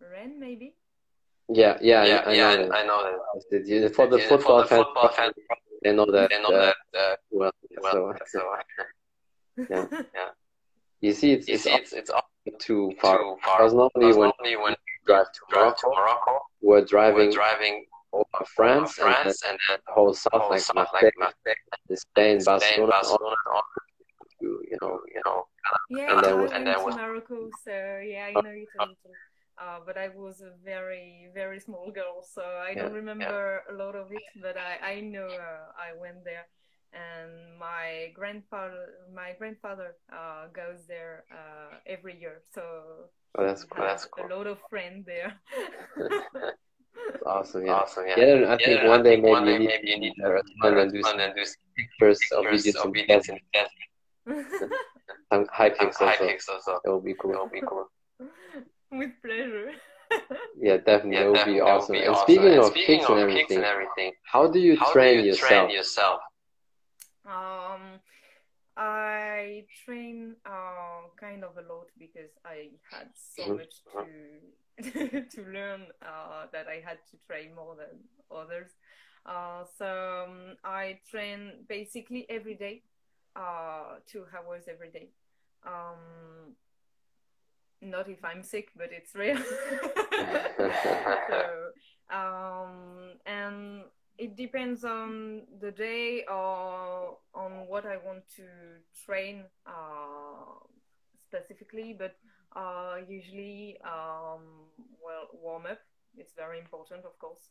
Rennes 0.00 0.38
maybe. 0.38 0.76
Yeah, 1.48 1.78
yeah, 1.82 2.02
Yeah, 2.04 2.22
I, 2.26 2.32
I 2.32 2.34
yeah, 2.34 2.50
know. 2.56 2.72
I 2.72 2.82
know 2.86 3.02
that. 3.02 3.42
City. 3.50 3.88
For 3.88 4.06
the 4.08 4.18
Yeah, 4.18 4.28
football 4.28 4.62
for 4.62 4.62
the 4.62 4.68
fans, 4.68 4.86
football 4.86 5.08
fans, 5.08 5.34
they 5.82 5.92
know 5.92 6.06
that. 6.06 6.30
they 6.30 6.40
know 6.42 6.52
uh, 6.52 6.52
that 6.52 6.76
uh, 6.98 7.16
well. 7.30 7.52
well. 7.82 7.92
so 7.92 8.14
So 8.26 8.40
Yeah. 9.68 9.86
you 11.00 11.12
see, 11.12 11.32
it's 11.32 11.48
you 11.48 11.54
it's 11.54 11.64
see, 11.64 11.70
it's 11.74 11.92
it's 11.92 12.10
all 12.10 12.22
too 12.58 12.92
far. 13.00 13.18
too 13.18 13.36
far. 13.42 13.58
Because 13.58 13.74
normally 13.74 14.12
Because 14.12 14.16
when 14.16 14.32
normally 14.38 14.56
when 14.56 14.72
you 14.72 14.91
drive 15.06 15.32
to 15.32 15.40
drive 15.48 15.76
to 15.78 15.86
Morocco, 15.88 16.00
Morocco, 16.00 16.40
we're 16.60 16.80
we're 16.80 16.84
driving 16.86 17.30
driving 17.32 17.86
over 18.12 18.24
over 18.34 18.44
France, 18.44 18.98
and 18.98 19.08
then 19.08 19.26
and 19.48 19.58
then 19.68 19.78
the 19.86 19.92
whole 19.92 20.14
south, 20.14 20.32
whole 20.34 20.50
like 20.50 20.60
south, 20.60 20.76
Marseille, 20.76 21.02
like 21.02 21.14
Marseille, 21.18 21.54
Spain, 21.96 22.40
Spain, 22.40 22.44
Barcelona, 22.44 22.92
all 22.92 23.02
Barcelona, 23.02 23.36
all 23.54 23.62
to, 24.40 24.62
you 24.70 24.78
know, 24.80 25.00
you 25.14 25.22
know. 25.24 25.46
Yeah, 25.88 26.12
And 26.16 26.24
then 26.24 26.30
I 26.30 26.34
we- 26.34 26.40
went 26.42 26.54
and 26.54 26.66
then 26.66 26.74
to 26.78 26.90
Morocco, 26.90 27.50
so 27.64 28.00
yeah, 28.04 28.26
I 28.26 28.34
know 28.36 28.50
it 28.50 28.68
a. 28.74 28.86
Uh, 29.58 29.78
but 29.86 29.96
I 29.98 30.08
was 30.08 30.40
a 30.40 30.52
very, 30.64 31.28
very 31.34 31.60
small 31.60 31.90
girl, 31.92 32.22
so 32.24 32.42
I 32.42 32.74
don't 32.74 32.90
Yeah, 32.90 32.96
remember 32.96 33.62
a 33.70 33.74
lot 33.74 33.94
of 33.94 34.10
it. 34.10 34.22
But 34.40 34.56
I, 34.56 34.94
I 34.94 35.00
know 35.00 35.28
uh, 35.28 35.70
I 35.78 35.92
went 35.98 36.24
there, 36.24 36.46
and 36.92 37.58
my 37.58 38.12
grandfather, 38.14 38.88
my 39.14 39.32
grandfather 39.38 39.96
uh, 40.12 40.48
goes 40.52 40.86
there 40.86 41.24
uh, 41.32 41.78
every 41.86 42.18
year, 42.20 42.42
so 42.54 43.10
Oh, 43.38 43.44
that's 43.46 43.64
cool. 43.64 43.84
That's 43.84 44.04
cool. 44.06 44.24
a 44.30 44.34
lot 44.34 44.46
of 44.46 44.58
friends 44.70 45.06
there. 45.06 45.40
That's 45.98 47.22
awesome. 47.26 47.66
Yeah. 47.66 47.72
Awesome, 47.72 48.04
yeah. 48.06 48.16
Yeah, 48.16 48.26
then 48.26 48.44
I 48.44 48.58
think 48.58 48.82
Yeah, 48.82 48.88
one 48.88 49.00
I 49.00 49.02
day 49.02 49.16
think 49.16 49.22
maybe 49.22 49.30
one 49.30 49.44
you 49.46 49.52
day 49.52 49.58
need 49.58 49.66
maybe 49.66 49.88
you 49.88 49.98
need 49.98 50.14
to 50.22 50.28
respond 50.28 50.78
and 50.78 50.92
do 50.92 51.02
some 51.02 51.18
then 51.18 51.34
do 51.34 51.44
pictures 51.76 52.20
of 52.32 52.44
pictures 52.44 52.62
videos 52.64 52.76
of 52.76 52.84
and 52.84 52.94
videos 52.94 53.06
test 53.08 53.28
and 53.28 53.40
test 53.54 53.72
some 55.32 55.46
high 55.52 55.70
some 55.78 55.86
kicks 55.86 55.96
high 55.96 56.16
also. 56.16 56.26
kicks 56.26 56.48
also. 56.48 56.78
That 56.84 56.92
would 56.92 57.04
be 57.04 57.14
That 57.14 57.18
cool. 57.22 57.34
would 57.42 57.52
be 57.52 57.62
cool. 57.66 57.86
With 58.90 59.10
pleasure. 59.22 59.70
Yeah, 60.60 60.76
definitely. 60.78 61.16
Yeah, 61.16 61.24
that 61.24 61.28
would 61.28 61.44
be 61.44 61.60
awesome. 61.60 61.94
be 61.94 62.06
And 62.06 62.16
awesome. 62.16 62.44
speaking 62.44 62.54
And 62.54 62.64
of 62.64 62.72
speaking 62.72 62.96
kicks 62.96 63.08
and 63.08 63.18
everything, 63.18 63.56
and 63.56 63.64
everything, 63.64 64.12
how 64.24 64.46
do 64.48 64.58
you 64.60 64.76
how 64.76 64.92
train 64.92 65.16
do 65.18 65.22
you 65.22 65.26
yourself? 65.28 65.68
train 65.68 65.70
yourself? 65.70 66.20
I 68.76 69.66
train 69.84 70.36
uh, 70.46 71.08
kind 71.20 71.44
of 71.44 71.56
a 71.58 71.62
lot 71.62 71.88
because 71.98 72.30
I 72.44 72.70
had 72.90 73.08
so 73.14 73.48
Mhm. 73.48 73.56
much 73.56 73.82
to 73.92 74.40
to 75.30 75.42
learn 75.52 75.86
uh, 76.02 76.46
that 76.52 76.66
I 76.68 76.80
had 76.84 76.98
to 77.10 77.16
train 77.26 77.54
more 77.54 77.76
than 77.76 78.08
others. 78.30 78.70
Uh, 79.26 79.64
so 79.78 80.24
um, 80.28 80.56
I 80.64 80.98
train 81.10 81.64
basically 81.68 82.26
every 82.30 82.54
day, 82.54 82.82
uh, 83.36 84.00
two 84.06 84.26
hours 84.34 84.64
every 84.68 84.90
day. 84.90 85.10
Um, 85.64 86.56
not 87.80 88.08
if 88.08 88.24
I'm 88.24 88.42
sick, 88.42 88.70
but 88.76 88.90
it's 88.92 89.14
real. 89.14 89.38
so, 91.28 91.70
um, 92.10 93.14
and 93.26 93.82
it 94.18 94.36
depends 94.36 94.84
on 94.84 95.42
the 95.60 95.70
day 95.70 96.24
or 96.28 97.18
on 97.34 97.66
what 97.66 97.86
I 97.86 97.96
want 97.96 98.22
to 98.36 98.44
train 99.06 99.44
uh, 99.66 100.60
specifically, 101.20 101.96
but 101.98 102.16
uh, 102.54 102.96
usually, 103.08 103.78
um, 103.84 104.68
well, 105.02 105.28
warm 105.32 105.66
up. 105.66 105.78
It's 106.16 106.34
very 106.36 106.58
important, 106.58 107.04
of 107.04 107.18
course. 107.18 107.48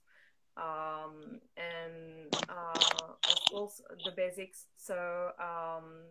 Um, 0.56 1.40
and 1.58 2.34
uh, 2.50 3.14
of 3.30 3.40
course, 3.50 3.82
the 4.06 4.12
basics. 4.12 4.68
So, 4.78 5.32
um, 5.40 6.06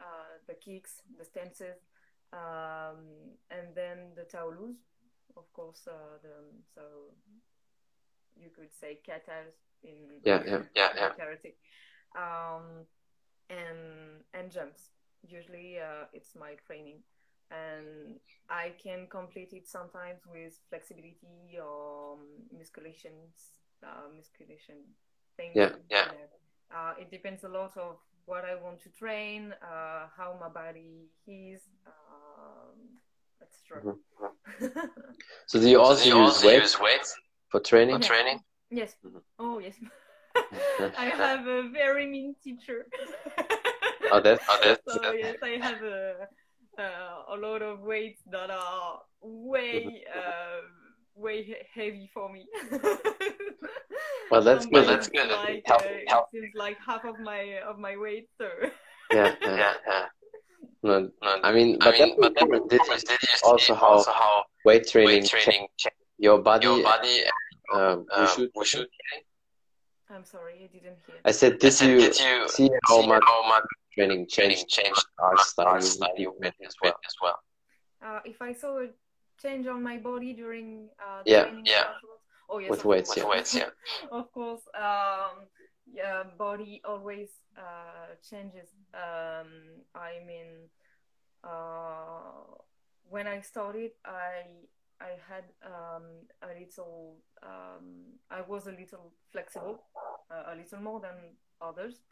uh, 0.00 0.36
the 0.46 0.54
kicks, 0.54 1.00
the 1.18 1.24
stances, 1.24 1.76
um, 2.32 2.98
and 3.50 3.74
then 3.74 4.12
the 4.16 4.24
taolus, 4.24 4.76
of 5.36 5.50
course. 5.54 5.88
Uh, 5.88 6.18
the, 6.22 6.28
so, 6.74 6.82
you 8.36 8.50
could 8.54 8.74
say 8.74 8.98
katas 9.08 9.54
in 9.84 10.20
Yeah, 10.24 10.42
yeah. 10.46 10.62
Yeah, 10.74 10.88
yeah. 10.96 11.10
karate 11.18 11.54
um, 12.16 12.86
and 13.50 14.24
and 14.32 14.50
jumps 14.50 14.90
usually 15.26 15.78
uh, 15.78 16.04
it's 16.12 16.34
my 16.34 16.54
training 16.66 17.00
and 17.50 18.18
i 18.48 18.72
can 18.82 19.06
complete 19.10 19.52
it 19.52 19.68
sometimes 19.68 20.20
with 20.32 20.58
flexibility 20.68 21.58
or 21.60 22.14
um, 22.14 22.20
musculation 22.56 23.12
uh, 23.82 24.08
musculation 24.16 24.76
things 25.36 25.52
Yeah, 25.54 25.72
yeah. 25.90 26.06
uh, 26.74 26.94
it 26.98 27.10
depends 27.10 27.44
a 27.44 27.48
lot 27.48 27.76
of 27.76 27.96
what 28.26 28.44
i 28.44 28.54
want 28.54 28.80
to 28.82 28.88
train 28.90 29.52
uh, 29.62 30.06
how 30.16 30.36
my 30.40 30.48
body 30.48 31.08
is 31.26 31.60
um, 31.86 32.78
etc 33.42 33.94
So 35.46 35.60
do 35.60 35.68
you 35.68 35.80
also 35.80 36.04
do 36.04 36.08
you 36.10 36.16
use 36.16 36.34
also 36.36 36.46
weights 36.46 36.72
use 36.72 36.80
weights 36.80 37.14
for 37.48 37.60
training? 37.60 38.00
for 38.00 38.06
training? 38.06 38.40
Yes. 38.74 38.96
Mhm. 39.06 39.22
Oh 39.38 39.58
yes. 39.60 39.76
I 40.98 41.06
have 41.06 41.46
a 41.46 41.70
very 41.70 42.06
mean 42.06 42.34
teacher. 42.42 42.86
Oh, 44.12 44.20
that's, 44.20 44.44
Oh, 44.50 44.58
that's- 44.62 44.84
so 44.86 45.12
yes, 45.12 45.36
I 45.42 45.56
have 45.66 45.82
a 45.82 46.28
uh, 46.78 47.34
a 47.34 47.36
lot 47.36 47.62
of 47.62 47.80
weights 47.80 48.20
that 48.30 48.50
are 48.50 49.00
way 49.22 50.04
uh, 50.14 50.60
way 51.14 51.56
heavy 51.74 52.10
for 52.12 52.28
me. 52.30 52.46
Well, 54.30 54.42
that's 54.42 54.66
good. 54.66 54.84
Sometimes 54.84 54.88
That's 54.88 55.08
good. 55.08 55.30
it's 55.30 55.34
Like, 55.44 55.62
Help- 55.66 55.82
uh, 55.82 56.04
help. 56.08 56.26
It 56.32 56.40
seems 56.42 56.54
like 56.54 56.78
half 56.84 57.04
of 57.04 57.18
my 57.20 57.60
of 57.66 57.78
my 57.78 57.96
weight. 57.96 58.28
So 58.38 58.48
yeah, 59.12 59.34
yeah. 59.42 59.56
Yeah, 59.56 59.74
yeah. 59.86 60.06
No, 60.82 61.10
No, 61.22 61.40
I 61.42 61.52
mean, 61.52 61.78
I 61.80 61.90
but 61.90 61.98
mean, 61.98 62.16
but 62.20 62.34
that's 62.34 62.42
important. 62.42 62.70
Did 62.70 62.80
Did 62.80 63.22
you 63.22 63.28
you 63.42 63.50
also 63.50 63.74
how 63.74 63.86
also 63.86 64.12
how 64.12 64.44
weight 64.64 64.86
training, 64.88 65.22
weight 65.22 65.24
change 65.30 65.44
training 65.44 65.66
change 65.78 65.94
your 66.18 66.38
body? 66.42 66.66
your 66.66 66.82
body? 66.82 67.22
Um, 67.74 68.06
Um, 68.12 68.26
wushu? 68.26 68.48
wushu. 68.56 68.86
I'm 70.10 70.24
sorry, 70.24 70.54
I 70.64 70.66
didn't 70.72 70.98
hear. 71.06 71.16
I 71.24 71.30
said, 71.32 71.52
I 71.54 71.56
did 71.56 71.72
said, 71.72 71.88
you 71.88 71.98
did 71.98 72.18
you 72.20 72.48
see 72.48 72.70
how 72.88 73.00
see 73.00 73.06
much 73.08 73.22
how 73.26 73.48
much 73.48 73.64
training 73.94 74.26
training 74.28 74.56
changed 74.56 74.68
changed 74.68 75.06
our 75.18 75.30
our 75.30 75.36
style 75.38 75.80
study 75.80 76.26
with 76.26 76.36
with 76.40 76.54
as 76.68 76.74
well? 76.82 76.94
as 77.08 77.14
well? 77.22 77.38
Uh, 78.04 78.20
if 78.24 78.42
I 78.42 78.52
saw 78.52 78.80
a 78.80 78.88
change 79.42 79.66
on 79.66 79.82
my 79.82 79.96
body 79.96 80.32
during 80.34 80.88
uh, 81.00 81.22
Yeah, 81.24 81.44
training 81.44 81.66
yeah. 81.66 81.80
afterwards- 81.94 82.20
Oh 82.50 82.58
yes, 82.58 82.70
With 82.70 82.80
of 82.80 82.84
weights, 82.84 83.08
course. 83.14 83.16
With 83.16 83.24
yeah. 83.24 83.30
weights, 83.30 83.54
yeah. 83.54 83.70
of 84.18 84.30
course. 84.32 84.60
Um, 84.76 85.48
yeah, 85.90 86.24
body 86.36 86.82
always 86.84 87.30
uh, 87.56 88.14
changes. 88.30 88.68
Um, 88.92 89.48
I 89.94 90.20
mean, 90.26 90.68
uh, 91.42 92.44
when 93.08 93.26
I 93.26 93.40
started, 93.40 93.92
I 94.04 94.44
I 95.00 95.16
had 95.28 95.44
um, 95.64 96.04
a 96.42 96.48
little. 96.58 97.16
Um, 97.42 98.18
I 98.30 98.40
was 98.42 98.66
a 98.66 98.72
little 98.72 99.12
flexible, 99.32 99.80
uh, 100.30 100.52
a 100.52 100.56
little 100.56 100.80
more 100.80 101.00
than 101.00 101.36
others, 101.60 102.02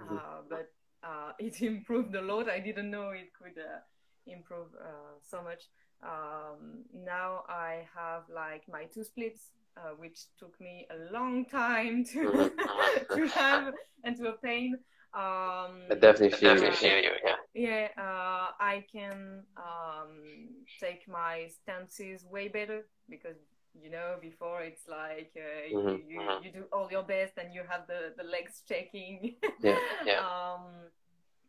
Mhm. 0.00 0.16
uh, 0.18 0.42
but 0.48 0.72
uh, 1.02 1.32
it 1.38 1.62
improved 1.62 2.14
a 2.14 2.22
lot. 2.22 2.48
I 2.48 2.60
didn't 2.60 2.90
know 2.90 3.10
it 3.10 3.32
could 3.34 3.58
uh, 3.58 3.80
improve 4.26 4.68
uh, 4.80 5.18
so 5.22 5.42
much. 5.42 5.68
Um, 6.02 6.84
now 6.92 7.44
I 7.48 7.86
have 7.94 8.24
like 8.28 8.68
my 8.68 8.84
two 8.86 9.04
splits, 9.04 9.52
uh, 9.76 9.94
which 9.96 10.26
took 10.38 10.60
me 10.60 10.86
a 10.90 11.12
long 11.12 11.46
time 11.46 12.04
to 12.12 12.50
to 13.14 13.26
have 13.28 13.74
and 14.04 14.16
to 14.16 14.28
obtain. 14.28 14.78
Um, 15.16 15.88
I 15.90 15.94
definitely 15.94 16.30
feel 16.38 16.56
you. 16.56 16.70
you, 16.98 17.10
yeah. 17.24 17.36
yeah, 17.54 17.88
uh, 17.96 18.52
I 18.60 18.84
can 18.92 19.44
um, 19.56 20.48
take 20.78 21.08
my 21.08 21.48
stances 21.62 22.24
way 22.24 22.48
better 22.48 22.86
because 23.08 23.36
you 23.80 23.90
know 23.90 24.16
before 24.20 24.62
it's 24.62 24.86
like 24.88 25.32
uh, 25.36 25.68
Mhm, 25.74 25.88
you, 25.88 26.04
you, 26.08 26.20
mhm. 26.20 26.44
you 26.44 26.52
do 26.52 26.64
all 26.72 26.88
your 26.90 27.02
best 27.02 27.32
and 27.38 27.54
you 27.54 27.62
have 27.68 27.86
the, 27.86 28.12
the 28.16 28.24
legs 28.24 28.62
shaking. 28.68 29.36
Yeah, 29.62 29.78
yeah. 30.04 30.20
Um, 30.20 30.90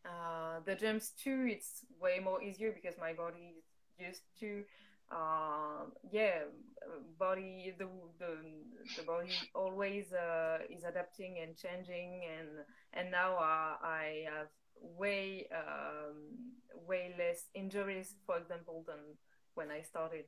uh, 0.04 0.60
the 0.64 0.74
jumps 0.74 1.10
too, 1.10 1.46
it's 1.50 1.84
way 2.00 2.20
more 2.20 2.42
easier 2.42 2.72
because 2.72 2.98
my 2.98 3.12
body 3.12 3.56
is 3.58 4.06
used 4.06 4.22
to. 4.40 4.64
Uh, 5.10 5.88
yeah, 6.10 6.44
uh, 6.84 7.00
body 7.18 7.74
the 7.78 7.88
the 8.18 8.36
the 8.96 9.02
body 9.04 9.30
always 9.54 10.12
uh, 10.12 10.58
is 10.68 10.84
adapting 10.84 11.38
and 11.42 11.56
changing 11.56 12.24
and 12.38 12.48
and 12.92 13.10
now 13.10 13.36
uh, 13.36 13.76
I 13.82 14.24
have 14.26 14.48
way 14.80 15.46
um, 15.50 16.16
way 16.86 17.14
less 17.18 17.44
injuries, 17.54 18.16
for 18.26 18.36
example, 18.36 18.84
than 18.86 18.98
when 19.54 19.70
I 19.70 19.82
started. 19.82 20.24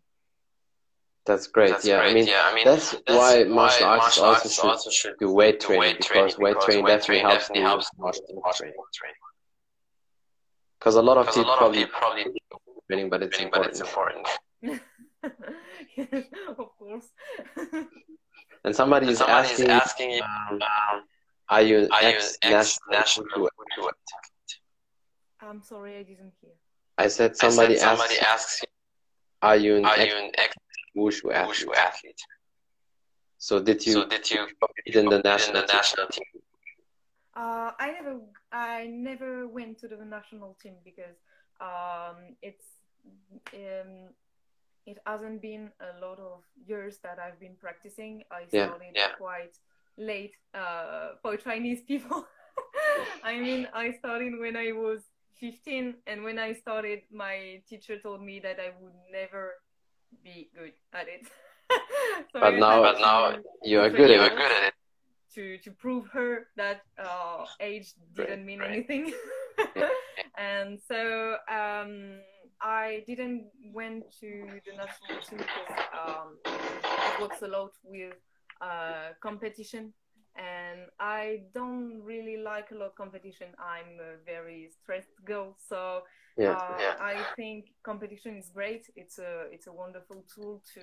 That's 1.26 1.46
great. 1.46 1.70
That's 1.70 1.84
yeah, 1.84 2.00
great. 2.00 2.10
I 2.10 2.14
mean, 2.14 2.26
yeah, 2.26 2.42
I 2.44 2.54
mean, 2.54 2.64
that's, 2.64 2.94
why 3.06 3.44
martial 3.44 3.86
arts 3.86 4.18
martial 4.18 4.24
also 4.24 4.48
should 4.48 4.64
also 4.64 4.90
should 4.90 5.18
do 5.18 5.30
weight 5.30 5.60
do 5.60 5.66
training 5.66 5.82
weight 5.82 5.98
because 5.98 6.38
weight 6.38 6.60
training 6.60 6.86
definitely 6.86 7.06
training 7.06 7.26
helps 7.26 7.48
definitely 7.48 7.60
you 7.60 7.68
helps 7.68 7.90
martial 7.98 8.24
with 8.30 8.44
arts 8.44 8.58
training. 8.58 8.74
training. 8.94 9.16
Because 10.78 10.94
a 10.96 11.02
lot 11.02 11.18
of 11.18 11.26
people 11.26 11.54
probably 11.58 11.84
probably 11.86 12.24
training, 12.88 13.10
but 13.10 13.22
it's 13.22 13.36
training, 13.36 13.52
but 13.54 13.66
it's 13.66 13.80
important. 13.80 14.26
Yes, 15.96 16.24
of 16.58 16.76
course. 16.78 17.10
And 18.64 18.74
somebody 18.74 19.08
And 19.08 19.12
is 19.12 19.20
somebody 19.20 19.48
asking, 19.48 19.66
is 19.66 19.66
asking 19.68 20.10
you, 20.12 20.22
um, 20.22 20.62
um, 20.62 21.02
are 21.48 21.62
you 21.62 21.78
an 21.78 21.90
are 21.90 22.04
you 22.04 22.18
ex 22.18 22.36
an 22.42 22.52
national? 22.52 22.94
ex-national 22.94 23.26
wushu 23.58 23.90
I'm 25.40 25.62
sorry, 25.62 25.96
I 25.96 26.02
didn't 26.02 26.34
hear. 26.40 26.52
I 26.98 27.08
said 27.08 27.36
I 27.40 27.48
somebody 27.48 27.74
said 27.74 27.78
somebody 27.78 28.18
asks, 28.18 28.20
asks 28.20 28.62
you, 28.62 28.68
are 29.42 29.56
you 29.56 29.76
an 29.76 29.90
are 29.90 29.96
ex 29.96 30.12
you 30.12 30.16
an 30.16 30.30
ex 30.38 30.54
wushu 30.96 31.32
athlete? 31.32 31.68
wushu 31.68 31.74
athlete? 31.76 32.20
So 33.38 33.60
did 33.60 33.86
you 33.86 34.04
So 34.04 34.04
did 34.06 34.30
you 34.30 34.46
compete 34.60 34.96
in 34.96 35.08
the 35.08 35.20
national 35.20 35.52
in 35.52 35.52
the 35.52 35.64
team? 35.64 35.82
national 35.82 36.06
team? 36.08 36.42
Uh, 37.36 37.72
I 37.78 37.92
never, 37.92 38.20
I 38.52 38.86
never 38.86 39.46
went 39.48 39.78
to 39.78 39.88
the 39.88 40.04
national 40.04 40.54
team 40.62 40.74
because 40.84 41.16
um, 41.60 42.36
it's, 42.42 42.64
um, 43.54 44.10
it 44.86 44.98
hasn't 45.06 45.40
been 45.42 45.70
a 45.80 46.00
lot 46.04 46.18
of 46.18 46.42
years 46.66 46.98
that 47.02 47.18
I've 47.18 47.38
been 47.40 47.56
practicing. 47.60 48.22
I 48.30 48.46
Yeah, 48.52 48.66
started 48.68 48.92
yeah. 48.94 49.12
quite 49.18 49.56
late 49.96 50.34
uh, 50.54 51.10
for 51.22 51.36
Chinese 51.36 51.82
people. 51.90 52.24
I 53.22 53.38
mean, 53.38 53.68
I 53.74 53.92
started 53.92 54.38
when 54.38 54.56
I 54.56 54.72
was 54.72 55.00
15, 55.40 55.94
and 56.06 56.22
when 56.24 56.38
I 56.38 56.52
started, 56.52 57.00
my 57.12 57.62
teacher 57.68 57.98
told 57.98 58.22
me 58.22 58.40
that 58.40 58.58
I 58.60 58.72
would 58.80 58.92
never 59.12 59.54
be 60.24 60.50
good 60.54 60.72
at 60.92 61.06
it. 61.08 61.26
so 62.32 62.40
But 62.40 62.54
now- 62.56 62.82
But 62.82 63.00
now 63.00 63.36
You 63.62 63.80
are 63.80 63.90
good 63.90 64.10
You 64.10 64.20
are 64.20 64.28
good 64.30 64.52
at 64.58 64.64
it. 64.68 64.74
to 65.34 65.58
to 65.64 65.70
prove 65.70 66.08
her 66.12 66.48
that 66.56 66.82
uh, 66.98 67.46
age 67.60 67.94
didn't 68.16 68.40
Right, 68.42 68.44
mean 68.48 68.58
right. 68.60 68.70
anything. 68.72 69.12
and 70.38 70.80
so 70.90 71.36
um, 71.48 72.18
I 72.62 73.04
didn't 73.06 73.46
went 73.72 74.04
to 74.20 74.60
the 74.66 74.72
national 74.76 75.20
team 75.28 75.38
because 75.38 75.84
um, 75.94 76.38
it 76.44 77.20
works 77.20 77.42
a 77.42 77.48
lot 77.48 77.72
with 77.84 78.14
uh, 78.60 79.10
competition. 79.22 79.92
And 80.36 80.82
I 81.00 81.42
don't 81.52 82.00
really 82.02 82.36
like 82.36 82.70
a 82.70 82.74
lot 82.74 82.86
of 82.86 82.94
competition. 82.94 83.48
I'm 83.58 83.98
a 84.00 84.16
very 84.24 84.70
stressed 84.70 85.12
girl, 85.24 85.56
so 85.58 86.02
Yeah. 86.36 86.52
uh, 86.52 86.76
Yeah. 86.78 86.94
I 87.00 87.16
think 87.36 87.66
competition 87.82 88.36
is 88.36 88.48
great. 88.54 88.86
It's 88.96 89.18
a 89.18 89.46
it's 89.50 89.66
a 89.66 89.72
wonderful 89.72 90.24
tool 90.32 90.62
to 90.74 90.82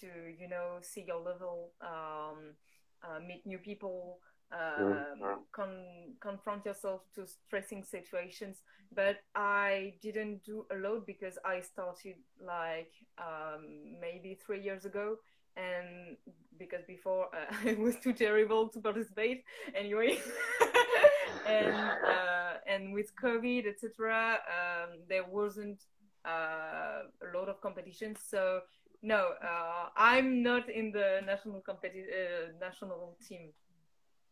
to 0.00 0.06
you 0.38 0.46
know 0.48 0.78
see 0.82 1.04
your 1.06 1.20
level, 1.20 1.72
um, 1.80 2.54
uh, 3.02 3.18
meet 3.26 3.46
new 3.46 3.58
people, 3.58 4.20
um, 4.52 5.20
Mhm. 5.20 5.44
con- 5.52 6.16
confront 6.20 6.64
yourself 6.66 7.02
to 7.14 7.26
stressing 7.26 7.84
situations. 7.84 8.62
But 8.92 9.18
I 9.34 9.94
didn't 10.00 10.44
do 10.44 10.66
a 10.70 10.76
lot 10.76 11.06
because 11.06 11.38
I 11.44 11.60
started 11.60 12.16
like 12.40 12.92
um, 13.18 13.98
maybe 14.00 14.34
three 14.34 14.60
years 14.60 14.84
ago. 14.84 15.18
And 15.56 16.16
because 16.58 16.84
before 16.86 17.28
uh, 17.34 17.46
I 17.66 17.74
was 17.74 17.96
too 17.98 18.12
terrible 18.12 18.68
to 18.68 18.80
participate 18.80 19.42
anyway, 19.74 20.18
and 21.46 21.74
uh, 22.06 22.54
and 22.66 22.92
with 22.92 23.14
COVID, 23.16 23.66
etc., 23.66 24.38
um, 24.48 25.00
there 25.08 25.24
wasn't 25.24 25.82
uh, 26.26 27.02
a 27.22 27.28
lot 27.38 27.48
of 27.48 27.60
competition. 27.60 28.16
So 28.16 28.60
no, 29.02 29.32
uh, 29.42 29.88
I'm 29.96 30.42
not 30.42 30.68
in 30.68 30.92
the 30.92 31.22
national 31.24 31.62
competi- 31.62 32.10
uh, 32.10 32.52
national 32.60 33.16
team. 33.26 33.52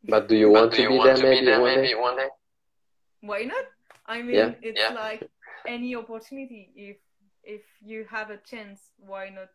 But 0.09 0.29
do 0.29 0.37
you 0.37 0.51
But 0.53 0.59
want 0.61 0.71
do 0.73 0.77
to 0.77 0.83
you 0.83 0.89
be 0.91 0.97
want 0.97 1.07
there 1.07 1.17
to 1.17 1.23
be 1.23 1.29
maybe 1.31 1.47
there 1.47 1.61
one 1.61 1.75
maybe 1.77 1.89
day? 1.89 2.01
one 2.01 2.17
day? 2.17 2.29
Why 3.21 3.45
not? 3.45 3.65
I 4.07 4.23
mean, 4.23 4.35
Yeah. 4.37 4.51
it's 4.63 4.79
Yeah. 4.81 4.95
like 4.95 5.23
any 5.67 5.97
opportunity. 5.97 6.71
If 6.77 6.97
if 7.43 7.63
you 7.83 8.05
have 8.11 8.31
a 8.31 8.39
chance, 8.39 8.81
why 8.99 9.31
not? 9.31 9.49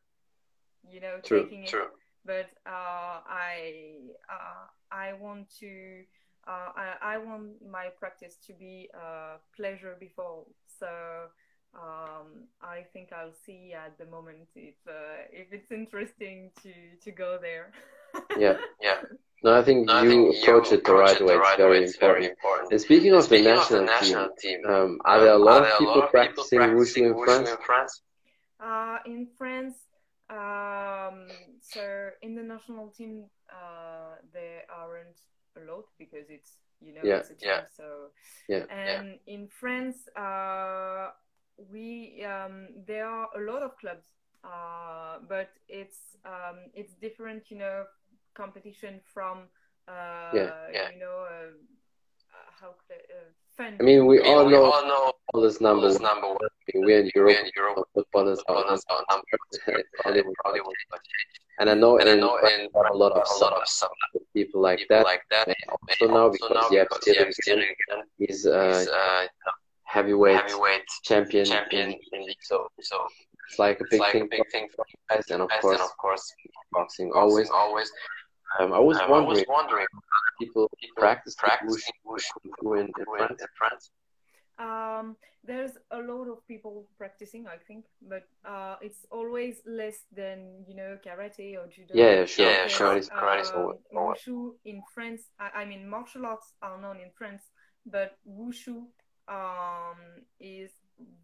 You 0.90 1.02
know, 1.02 1.20
True, 1.24 1.44
taking 1.44 1.64
it. 1.64 1.70
True. 1.70 1.88
but 2.26 2.50
uh, 2.66 3.22
I 3.26 3.94
uh, 4.30 4.66
I 4.92 5.14
want 5.14 5.50
to 5.60 6.04
uh, 6.48 6.70
I, 6.76 6.96
I 7.02 7.18
want 7.18 7.62
my 7.70 7.90
practice 8.00 8.38
to 8.48 8.54
be 8.54 8.90
uh, 8.94 9.38
pleasure 9.56 9.96
before. 10.00 10.46
So 10.80 10.88
um, 11.76 12.48
I 12.62 12.86
think 12.94 13.10
I'll 13.14 13.34
see 13.46 13.74
at 13.74 13.98
the 13.98 14.06
moment 14.06 14.50
if 14.56 14.76
uh, 14.88 15.28
if 15.32 15.52
it's 15.54 15.72
interesting 15.72 16.52
to 16.64 16.74
to 17.04 17.12
go 17.12 17.38
there. 17.42 17.72
Yeah. 18.38 18.58
Yeah. 18.82 19.02
No, 19.44 19.54
I 19.58 19.64
think 19.64 19.88
No, 19.88 19.94
I 19.94 20.04
you 20.04 20.10
think 20.10 20.36
approach 20.44 20.68
it 20.68 20.84
the 20.84 20.92
approach 20.92 21.20
right 21.20 21.26
way. 21.26 21.36
It's 21.36 21.56
very 21.58 21.84
It's 21.84 21.96
very 21.98 22.26
important. 22.26 22.32
important. 22.32 22.72
And 22.72 22.82
speaking 22.82 23.14
of 23.14 23.30
the 23.30 23.42
national 23.42 23.82
of 23.82 23.88
the 23.88 24.06
team, 24.06 24.16
national 24.18 24.30
team, 24.42 24.60
um, 24.68 25.02
are 25.06 25.20
there 25.22 25.34
a 25.34 25.38
lot 25.38 25.62
are 25.62 25.64
there 25.64 25.72
of 25.74 25.80
people 25.80 26.02
practicing 26.10 26.60
wushu 26.62 26.98
in 27.08 27.24
France? 27.26 27.50
in 27.50 27.58
France? 27.66 28.02
Uh, 28.60 28.98
in 29.06 29.28
France, 29.38 29.76
um, 30.30 31.28
so 31.62 32.10
in 32.22 32.36
the 32.36 32.44
national 32.44 32.90
team, 32.90 33.26
uh, 33.50 34.16
there 34.34 34.64
aren't 34.70 35.18
a 35.58 35.72
lot 35.72 35.86
because 35.98 36.26
it's 36.30 36.58
you 36.82 36.94
know 36.94 37.02
Yeah, 37.04 37.18
it's 37.18 37.30
a 37.30 37.36
team. 37.36 37.52
yeah. 37.52 37.62
So 37.76 38.10
Yeah. 38.50 38.66
and 38.70 39.20
in 39.28 39.48
France, 39.48 39.98
uh, 40.18 41.12
we 41.72 42.24
um, 42.26 42.68
there 42.86 43.08
are 43.08 43.30
a 43.36 43.42
lot 43.52 43.64
of 43.64 43.78
clubs, 43.78 44.06
uh, 44.44 45.20
but 45.28 45.50
it's 45.70 46.18
um, 46.26 46.68
it's 46.74 46.94
different, 46.96 47.50
you 47.50 47.58
know, 47.58 47.86
competition 48.34 49.00
from 49.14 49.50
uh, 49.88 50.32
Yeah, 50.34 50.52
yeah. 50.74 50.90
you 50.94 51.00
know 51.00 51.26
uh, 51.30 51.52
uh, 52.36 52.50
how 52.62 52.68
could 52.78 52.96
I, 52.96 53.00
uh. 53.14 53.30
I 53.60 53.84
mean, 53.84 54.06
we 54.06 54.20
We 54.22 54.26
all 54.26 54.46
we 54.46 54.54
know 54.54 54.72
all 54.72 54.88
know 54.88 55.12
footballers 55.34 55.60
number 55.60 55.82
Number's 55.90 56.00
one. 56.00 56.04
number 56.10 56.28
one. 56.28 56.38
We're 56.76 57.00
in 57.02 57.12
We're 57.14 57.30
Europe. 57.32 57.46
in 57.46 57.52
Europe. 57.58 57.88
Footballers 57.94 58.40
are 58.48 58.56
Footballers 58.56 58.86
number 58.88 59.06
number 59.12 59.26
probably 60.00 60.22
will 60.22 60.34
probably 60.42 60.62
will 60.62 60.72
change. 60.80 60.88
not 60.92 61.02
change. 61.04 61.34
And 61.60 61.70
I 61.70 61.74
know 61.74 61.98
And 62.00 62.10
I 62.10 62.16
know 62.16 62.38
France, 62.40 62.54
in 62.56 62.70
a 62.74 62.96
lot 63.04 63.12
of 63.12 63.28
a 63.30 63.38
lot 63.44 63.54
of 63.60 63.68
some 63.68 63.90
some 64.14 64.24
people 64.34 64.62
like 64.62 64.80
people 64.80 64.96
that. 64.98 65.04
like 65.04 65.24
that. 65.32 65.48
May 65.50 65.56
may 65.68 66.08
also 66.08 66.08
now 66.08 66.28
also 66.28 66.38
because 66.40 66.52
now 66.56 66.68
you 66.72 66.80
have 66.80 66.88
because 66.90 67.08
you 67.08 67.14
have 67.26 67.34
Cyril 67.34 67.64
Cyril 67.64 67.76
Guillen, 67.90 68.06
he's 68.18 68.46
uh, 68.46 68.86
uh, 69.00 69.28
heavyweight 69.84 70.40
heavyweight 70.42 70.88
champion. 71.04 71.46
champion 71.46 71.88
in- 71.92 72.22
in. 72.30 72.34
So 72.50 72.56
so 72.80 72.96
It's 73.50 73.60
like 73.60 73.78
a 73.82 73.84
it's 73.84 73.92
big 73.92 74.00
like 74.00 74.16
a 74.16 74.20
thing 74.20 74.28
big 74.30 74.46
thing 74.54 74.66
for 74.74 74.86
for 74.88 75.00
guys, 75.16 75.26
and 75.32 75.42
of 75.42 75.50
us. 75.52 75.60
course, 75.62 75.76
And 75.82 75.84
of 75.90 75.94
course, 75.98 76.26
boxing 76.72 77.12
always 77.12 77.50
always. 77.50 77.92
Always. 78.58 78.72
Um, 78.72 78.74
I 78.74 78.80
was 78.80 78.98
Um, 78.98 79.04
I 79.04 79.20
was 79.20 79.26
wondering, 79.26 79.46
wondering, 79.50 79.88
people 80.40 80.70
people 80.80 80.96
practice 81.02 81.36
practicing 81.36 81.94
wushu 82.06 82.22
wushu 82.22 82.52
wushu 82.64 82.80
in, 82.80 82.86
in 82.88 82.94
in 82.98 83.06
France. 83.06 83.42
in 83.42 83.48
France. 83.58 83.92
Um, 84.58 85.16
there's 85.46 85.78
a 85.92 86.00
lot 86.00 86.28
of 86.28 86.46
people 86.46 86.86
practicing, 86.98 87.48
I 87.48 87.56
think, 87.58 87.86
but 88.02 88.24
uh, 88.46 88.76
it's 88.82 89.06
always 89.10 89.62
less 89.66 89.98
than 90.12 90.66
you 90.68 90.76
know 90.76 90.98
karate 91.06 91.56
or 91.58 91.68
judo. 91.68 91.94
Yeah, 91.96 92.12
yeah, 92.12 92.26
sure. 92.26 92.46
Yeah, 92.46 92.64
Because, 92.64 92.78
sure. 92.78 92.88
Karate's- 92.90 93.10
karate's 93.10 93.50
um, 93.52 93.62
always- 93.62 93.80
always- 93.96 94.20
wushu 94.20 94.56
in 94.66 94.82
France. 94.94 95.22
I, 95.40 95.62
I 95.62 95.66
mean, 95.66 95.88
martial 95.90 96.26
arts 96.26 96.54
are 96.62 96.78
known 96.82 96.98
in 97.00 97.12
France, 97.18 97.44
but 97.86 98.18
wushu 98.28 98.88
um, 99.30 100.00
is 100.42 100.72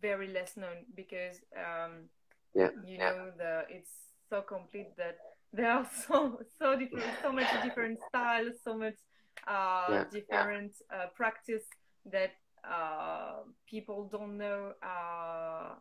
very 0.01 0.27
less 0.27 0.55
known 0.55 0.85
because 0.95 1.41
um, 1.57 2.07
Yeah. 2.53 2.69
you 2.85 2.97
Yeah. 2.97 3.11
know 3.11 3.31
the 3.38 3.65
it's 3.69 3.91
so 4.29 4.41
complete 4.41 4.95
that 4.95 5.17
there 5.55 5.71
are 5.71 5.87
so 6.07 6.39
so 6.59 6.77
different, 6.77 7.17
so 7.21 7.31
much 7.31 7.51
different 7.61 7.99
styles, 8.09 8.55
so 8.63 8.77
much 8.77 8.95
uh, 9.47 9.99
Yeah. 9.99 10.05
different 10.11 10.73
uh, 10.93 11.07
practice 11.15 11.63
that 12.05 12.31
uh, 12.69 13.41
people 13.69 14.09
don't 14.11 14.37
know 14.37 14.73
uh, 14.83 15.75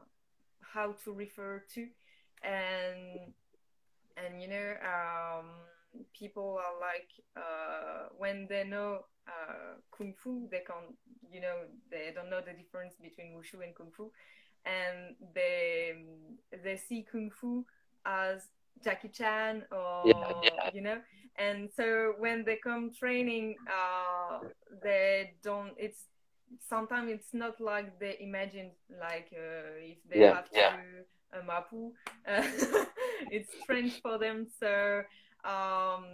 how 0.61 0.95
to 1.05 1.13
refer 1.13 1.63
to, 1.75 1.89
and 2.43 3.33
and 4.17 4.41
you 4.43 4.49
know 4.49 4.75
um, 4.85 5.47
people 6.19 6.59
are 6.61 6.81
like 6.81 7.11
uh, 7.37 8.09
when 8.19 8.47
they 8.49 8.65
know 8.65 9.01
uh, 9.29 9.77
kung 9.97 10.15
fu, 10.23 10.49
they 10.51 10.63
can't 10.67 10.95
you 11.31 11.41
know 11.41 11.57
they 11.91 12.13
don't 12.15 12.31
know 12.31 12.41
the 12.41 12.53
difference 12.53 12.95
between 13.03 13.35
wushu 13.35 13.63
and 13.65 13.75
kung 13.75 13.91
fu, 13.97 14.11
and 14.65 15.17
they 15.35 15.95
they 16.65 16.77
see 16.77 17.05
kung 17.11 17.31
fu 17.31 17.65
as 18.07 18.49
Jackie 18.83 19.09
Chan 19.09 19.65
or 19.73 20.03
Yeah, 20.03 20.15
yeah. 20.43 20.71
you 20.73 20.83
know 20.83 20.99
and 21.37 21.69
so 21.75 22.15
when 22.19 22.45
they 22.45 22.57
come 22.63 22.91
training 22.93 23.57
uh 23.69 24.39
they 24.83 25.35
don't 25.43 25.73
it's 25.77 26.07
sometimes 26.61 27.11
it's 27.11 27.33
not 27.33 27.61
like 27.61 27.99
they 27.99 28.17
imagined 28.21 28.71
like 29.01 29.29
uh, 29.33 29.75
if 29.79 29.99
they 30.09 30.21
Yeah, 30.21 30.31
have 30.31 30.53
to 30.53 31.05
a 31.33 31.43
mapu 31.45 31.93
uh, 32.29 32.43
it's 33.31 33.51
strange 33.63 34.01
for 34.01 34.19
them 34.19 34.47
so 34.61 35.03
um 35.45 36.05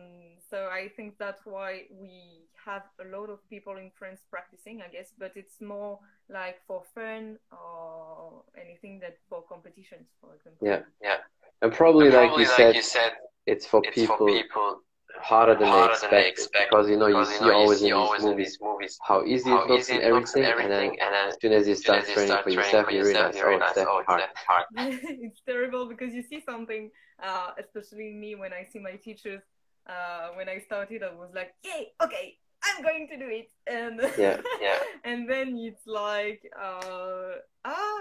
so 0.50 0.68
i 0.72 0.88
think 0.96 1.14
that's 1.18 1.42
why 1.44 1.82
we 1.92 2.46
have 2.64 2.82
a 3.00 3.04
lot 3.16 3.30
of 3.30 3.38
people 3.48 3.76
in 3.76 3.90
france 3.96 4.20
practicing 4.30 4.82
i 4.82 4.88
guess 4.88 5.12
but 5.18 5.32
it's 5.36 5.60
more 5.60 5.98
like 6.28 6.56
for 6.66 6.82
fun 6.94 7.36
or 7.52 8.42
anything 8.60 8.98
that 9.00 9.16
for 9.28 9.42
competitions 9.48 10.08
for 10.20 10.34
example 10.34 10.60
Yeah. 10.60 10.82
Yeah. 11.02 11.18
And 11.62 11.72
probably, 11.72 12.06
And 12.06 12.14
like 12.14 12.28
probably, 12.28 12.44
you 12.44 12.48
like 12.48 12.56
said, 12.56 12.74
you 12.74 12.82
said, 12.82 13.12
it's 13.46 13.66
for 13.66 13.82
it's 13.84 13.94
people 13.94 14.16
for 14.16 14.26
people 14.26 14.80
harder 15.20 15.54
than 15.54 15.68
harder 15.68 15.94
they 15.94 16.00
than 16.00 16.10
they 16.10 16.28
expect, 16.28 16.54
expect 16.54 16.70
because 16.70 16.88
you 16.88 16.96
know 16.96 17.06
you 17.06 17.14
because, 17.14 17.38
see 17.38 17.44
you 17.44 17.52
always, 17.52 17.78
see 17.80 17.88
in, 17.88 17.92
always 17.92 18.20
these 18.20 18.24
in 18.24 18.30
movies 18.30 18.46
these 18.46 18.58
movies 18.62 18.98
how 19.02 19.24
easy 19.24 19.50
how 19.50 19.62
it 19.64 19.68
looks 19.68 19.90
easy 19.90 19.94
and 19.94 20.02
it 20.02 20.06
everything, 20.06 20.44
and 20.44 20.44
then 20.44 20.52
everything, 20.52 21.00
and 21.00 21.14
then 21.14 21.28
as 21.28 21.36
soon 21.40 21.52
as 21.52 21.66
you 21.66 21.72
as 21.72 21.78
soon 21.78 21.84
start 21.84 22.02
as 22.02 22.08
you 22.08 22.14
training 22.14 22.28
start 22.28 22.44
for 22.44 22.50
training 22.50 22.64
yourself, 22.64 22.86
for 22.86 22.92
you 22.92 22.98
yourself, 22.98 23.34
realize, 23.34 23.36
you 23.36 23.42
oh, 23.42 23.48
realize, 23.48 23.70
it's 23.76 23.86
oh, 23.86 23.98
it's 23.98 24.06
hard. 24.06 24.20
that 24.20 24.34
hard. 24.48 24.64
it's 25.26 25.40
terrible 25.46 25.88
because 25.88 26.14
you 26.14 26.22
see 26.22 26.42
something, 26.48 26.90
uh, 27.22 27.50
especially 27.58 28.12
me 28.14 28.34
when 28.34 28.52
I 28.52 28.66
see 28.70 28.78
my 28.78 28.92
teachers. 28.92 29.42
Uh, 29.88 30.28
when 30.36 30.48
I 30.48 30.58
started, 30.60 31.02
I 31.02 31.12
was 31.14 31.30
like, 31.34 31.54
"Yay, 31.64 31.92
okay, 32.02 32.36
I'm 32.62 32.82
going 32.82 33.08
to 33.08 33.16
do 33.16 33.26
it," 33.28 33.50
and 33.66 34.00
Yeah, 34.16 34.40
yeah. 34.60 34.78
and 35.04 35.28
then 35.28 35.56
it's 35.56 35.86
like, 35.86 36.42
uh, 36.56 37.40
ah, 37.64 38.00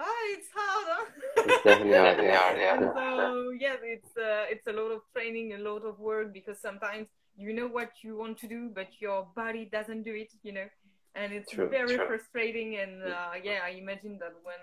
ah, 0.00 0.22
it's 0.34 0.48
hard. 0.54 0.86
Huh? 0.90 1.06
It's 1.44 1.58
definitely 1.64 1.94
hard, 1.96 2.18
Definitely 2.18 2.32
hard, 2.32 2.58
yeah. 2.58 2.92
So 2.94 3.50
yeah, 3.58 3.76
it's 3.82 4.16
uh, 4.16 4.46
it's 4.50 4.66
a 4.66 4.72
lot 4.72 4.92
of 4.92 5.02
training, 5.14 5.54
a 5.54 5.58
lot 5.58 5.84
of 5.84 5.98
work 5.98 6.32
because 6.32 6.60
sometimes 6.60 7.08
you 7.36 7.52
know 7.54 7.68
what 7.68 7.92
you 8.02 8.16
want 8.16 8.38
to 8.38 8.48
do, 8.48 8.70
but 8.74 8.88
your 9.00 9.28
body 9.36 9.68
doesn't 9.70 10.02
do 10.04 10.14
it, 10.14 10.32
you 10.42 10.52
know, 10.52 10.66
and 11.14 11.32
it's 11.32 11.52
True, 11.52 11.70
very 11.70 11.98
true. 11.98 12.06
frustrating. 12.06 12.76
And 12.76 13.02
uh, 13.02 13.32
yeah, 13.42 13.60
I 13.64 13.70
imagine 13.70 14.18
that 14.20 14.34
when 14.42 14.62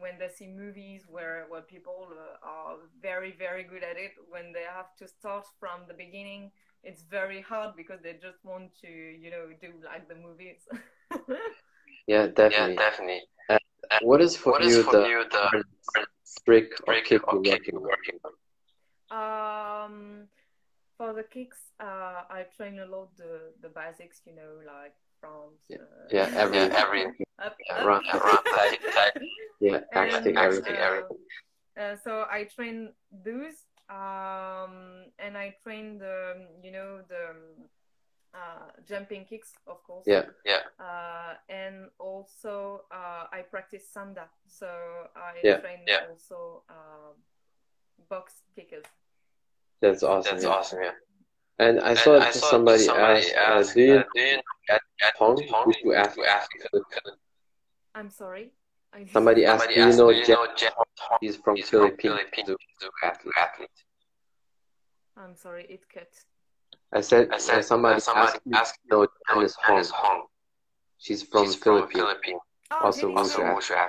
when 0.00 0.18
they 0.18 0.28
see 0.28 0.46
movies 0.46 1.04
where 1.08 1.46
where 1.48 1.62
people 1.62 2.08
uh, 2.12 2.46
are 2.46 2.76
very 3.02 3.34
very 3.38 3.64
good 3.64 3.82
at 3.84 3.96
it, 3.96 4.12
when 4.30 4.52
they 4.52 4.64
have 4.64 4.94
to 4.98 5.08
start 5.08 5.46
from 5.58 5.82
the 5.88 5.94
beginning, 5.94 6.50
it's 6.84 7.02
very 7.02 7.40
hard 7.42 7.76
because 7.76 8.00
they 8.02 8.14
just 8.14 8.44
want 8.44 8.70
to 8.82 8.88
you 8.88 9.30
know 9.30 9.46
do 9.60 9.72
like 9.84 10.08
the 10.08 10.14
movies. 10.16 10.60
yeah, 12.06 12.26
Yeah, 12.48 12.68
definitely. 12.76 13.22
Definitely. 13.90 14.08
What 14.08 14.20
is 14.20 14.36
for 14.36 14.52
What 14.52 14.62
you 14.62 14.78
is 14.78 14.84
for 14.84 14.92
the 14.92 15.08
you 15.08 15.24
the 15.30 15.64
trick 16.44 16.72
or 16.86 16.94
break 16.94 17.04
kick 17.04 17.26
or 17.28 17.34
you're 17.34 17.42
kick 17.42 17.52
working 17.52 17.74
you're 17.74 17.80
on? 17.80 17.88
working 17.90 18.18
on? 18.24 18.32
Um, 19.10 20.28
for 20.96 21.12
the 21.12 21.22
kicks, 21.24 21.58
uh, 21.80 22.22
I 22.30 22.46
train 22.56 22.78
a 22.78 22.86
lot 22.86 23.16
the 23.16 23.52
the 23.60 23.68
basics, 23.68 24.20
you 24.26 24.34
know, 24.34 24.60
like 24.66 24.94
from 25.20 25.58
Yeah. 25.68 25.78
uh, 25.78 26.08
Yeah, 26.10 26.28
every, 26.34 26.58
Yeah, 26.58 26.74
every 26.76 27.02
up, 27.38 27.56
yeah, 27.66 27.76
up. 27.76 27.84
run- 27.86 28.04
run, 28.12 28.44
tight, 28.44 28.78
tight. 28.94 29.12
yeah, 29.60 29.80
And, 29.92 29.94
axe 29.94 30.14
kick, 30.22 30.36
axe 30.36 30.60
everything. 30.60 30.74
kick, 30.74 30.80
everything. 30.80 31.18
Uh, 31.78 31.96
so 31.96 32.26
I 32.30 32.44
train 32.44 32.92
those, 33.10 33.64
um, 33.88 35.06
and 35.18 35.36
I 35.36 35.54
train 35.62 35.98
the 35.98 36.46
you 36.62 36.70
know 36.72 37.00
the 37.08 37.34
uh, 38.34 38.70
jumping 38.88 39.24
kicks, 39.24 39.52
of 39.66 39.82
course. 39.82 40.04
Yeah. 40.06 40.24
Yeah. 40.44 40.60
Uh, 40.78 41.34
and 41.48 41.88
also 41.98 42.82
uh, 42.92 43.24
I 43.32 43.42
practice 43.50 43.84
sanda, 43.94 44.28
so 44.46 44.66
I 45.16 45.40
Yeah. 45.42 45.58
train 45.58 45.80
Yeah. 45.86 46.06
also 46.10 46.62
uh, 46.68 47.12
box 48.08 48.42
kickers. 48.54 48.84
That's 49.80 50.02
awesome. 50.02 50.32
That's 50.32 50.44
yeah. 50.44 50.50
awesome, 50.50 50.82
yeah. 50.82 50.92
And 51.58 51.80
I 51.80 51.90
And 51.90 51.98
saw, 51.98 52.18
I 52.18 52.30
saw 52.30 52.50
somebody, 52.50 52.78
somebody 52.84 53.18
asked, 53.20 53.34
ask, 53.34 53.70
uh, 53.70 53.74
do 53.74 53.80
you 53.82 53.94
uh, 53.98 54.04
do 54.14 54.20
you 54.20 54.36
know 54.36 54.42
at, 54.70 54.82
at 55.02 55.14
Hong, 55.18 55.42
Hong, 55.50 55.74
who 55.82 55.92
asked- 55.94 56.14
who 56.16 56.24
asked 56.24 56.50
I'm 57.94 58.10
sorry. 58.10 58.52
I 58.92 59.04
Somebody 59.06 59.44
asked, 59.44 59.64
Somebody 59.64 59.74
do 59.74 59.86
you 59.90 59.96
know 59.96 60.10
do 60.12 60.18
you 60.18 60.24
Jeff? 60.24 60.38
know 60.38 60.46
Jeff? 60.56 60.74
He's 61.20 61.36
from 61.36 61.56
He's 61.56 61.68
from 61.68 61.80
Philippines. 61.96 62.02
Philippines. 62.34 62.56
He's 62.78 62.88
an 62.88 62.90
athlete. 63.02 63.34
athlete. 63.36 63.84
I'm 65.16 65.34
sorry, 65.36 65.66
it 65.68 65.88
cut. 65.92 66.08
I 66.92 67.00
said, 67.00 67.28
I 67.30 67.36
uh, 67.36 67.38
said 67.38 67.64
somebody, 67.64 67.96
uh, 67.96 68.00
somebody 68.00 68.26
asked, 68.32 68.40
you, 68.44 68.56
asked, 68.56 68.78
do 68.90 68.96
you 68.96 69.02
know 69.02 69.02
no, 69.04 69.08
Janice 69.36 69.56
Hong. 69.56 69.84
Hong. 69.92 70.26
She's 70.98 71.22
from 71.22 71.46
She's 71.46 71.54
Philippines. 71.56 71.92
from 71.92 72.00
Philippines. 72.00 72.40
Oh, 72.72 72.78
Also 72.86 73.00
Jenny, 73.02 73.14
Also, 73.16 73.42
Wushu 73.42 73.56
wushu. 73.56 73.86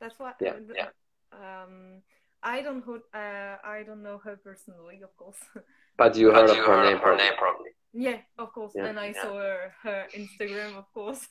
That's 0.00 0.18
what. 0.18 0.36
Yeah, 0.40 0.50
uh, 0.50 0.74
yeah. 0.74 0.88
Um, 1.32 2.02
I 2.42 2.60
don't 2.62 2.86
know. 2.86 3.00
Uh, 3.14 3.56
I 3.64 3.82
don't 3.86 4.02
know 4.02 4.18
her 4.24 4.36
personally, 4.36 5.00
of 5.02 5.16
course. 5.16 5.38
But 5.96 6.14
you 6.16 6.30
But 6.30 6.36
heard 6.48 6.50
you 6.56 6.60
of 6.60 6.66
her 6.66 6.76
heard 6.76 6.84
name, 6.86 6.94
of 6.94 7.00
her 7.00 7.06
probably. 7.06 7.24
name 7.24 7.32
probably. 7.38 7.70
yeah, 7.92 8.18
of 8.38 8.52
course. 8.52 8.72
Yeah, 8.76 8.86
and 8.86 9.00
I 9.00 9.06
yeah. 9.08 9.22
saw 9.22 9.34
her, 9.38 9.72
her 9.82 10.06
Instagram, 10.16 10.76
of 10.76 10.86
course. 10.94 11.26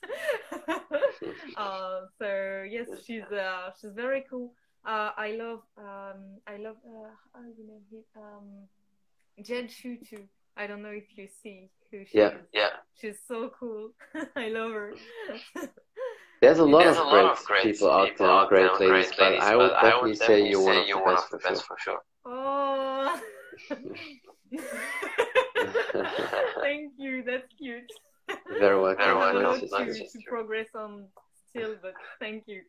uh, 1.58 2.00
so 2.20 2.64
yes, 2.70 2.88
she's 3.06 3.24
uh, 3.32 3.72
she's 3.80 3.94
very 3.94 4.26
cool. 4.30 4.54
Uh, 4.86 5.12
I 5.18 5.32
love 5.40 5.62
um, 5.78 6.40
I 6.48 6.58
love 6.58 6.76
uh, 6.86 7.12
how 7.34 7.42
do 7.44 7.54
you 7.58 7.68
know 7.68 7.80
him? 7.92 8.04
Um, 8.18 8.68
Jed 9.44 9.70
Shutu. 9.70 10.28
I 10.56 10.66
don't 10.68 10.82
know 10.82 10.90
if 10.90 11.04
you 11.16 11.28
see 11.44 11.70
who 11.92 12.06
she 12.06 12.18
Yeah. 12.18 12.30
is. 12.30 12.34
Yeah. 12.54 12.70
She's 13.00 13.18
so 13.28 13.52
cool. 13.60 13.92
I 14.36 14.50
love 14.50 14.72
her. 14.72 14.94
There's 16.42 16.60
a 16.60 16.66
lot 16.66 16.84
There's 16.84 16.98
of 16.98 17.08
a 17.08 17.10
great 17.10 17.24
lot 17.24 17.32
of 17.38 17.44
great 17.46 17.64
people 17.64 17.92
out 17.92 18.10
there, 18.18 18.30
out 18.30 18.50
great 18.50 18.70
there, 18.80 18.90
ladies, 18.94 19.12
but 19.18 19.32
ladies, 19.32 19.44
I 19.44 19.56
would 19.56 19.70
but 19.72 19.82
definitely 19.82 20.16
say 20.16 20.50
you're 20.50 20.62
one 20.62 20.78
of 20.78 20.84
the 20.84 20.88
you're 20.90 21.06
best 21.06 21.30
for 21.30 21.38
best 21.40 21.66
sure. 21.66 21.68
for 21.68 21.78
sure. 21.80 22.00
Oh. 22.30 23.22
Thank 26.62 26.94
you. 26.98 27.24
That's 27.26 27.48
cute. 27.58 27.92
Very 28.60 28.80
welcome. 28.80 29.02
I 29.02 29.08
have 29.08 29.16
a 29.16 29.20
welcome. 29.20 29.44
lot 29.44 29.64
It's- 29.64 29.70
to, 29.98 30.04
That's 30.04 30.14
to 30.14 30.20
progress 30.28 30.68
on 30.76 31.06
still, 31.50 31.76
but 31.82 31.94
thank 32.20 32.44
you. 32.48 32.62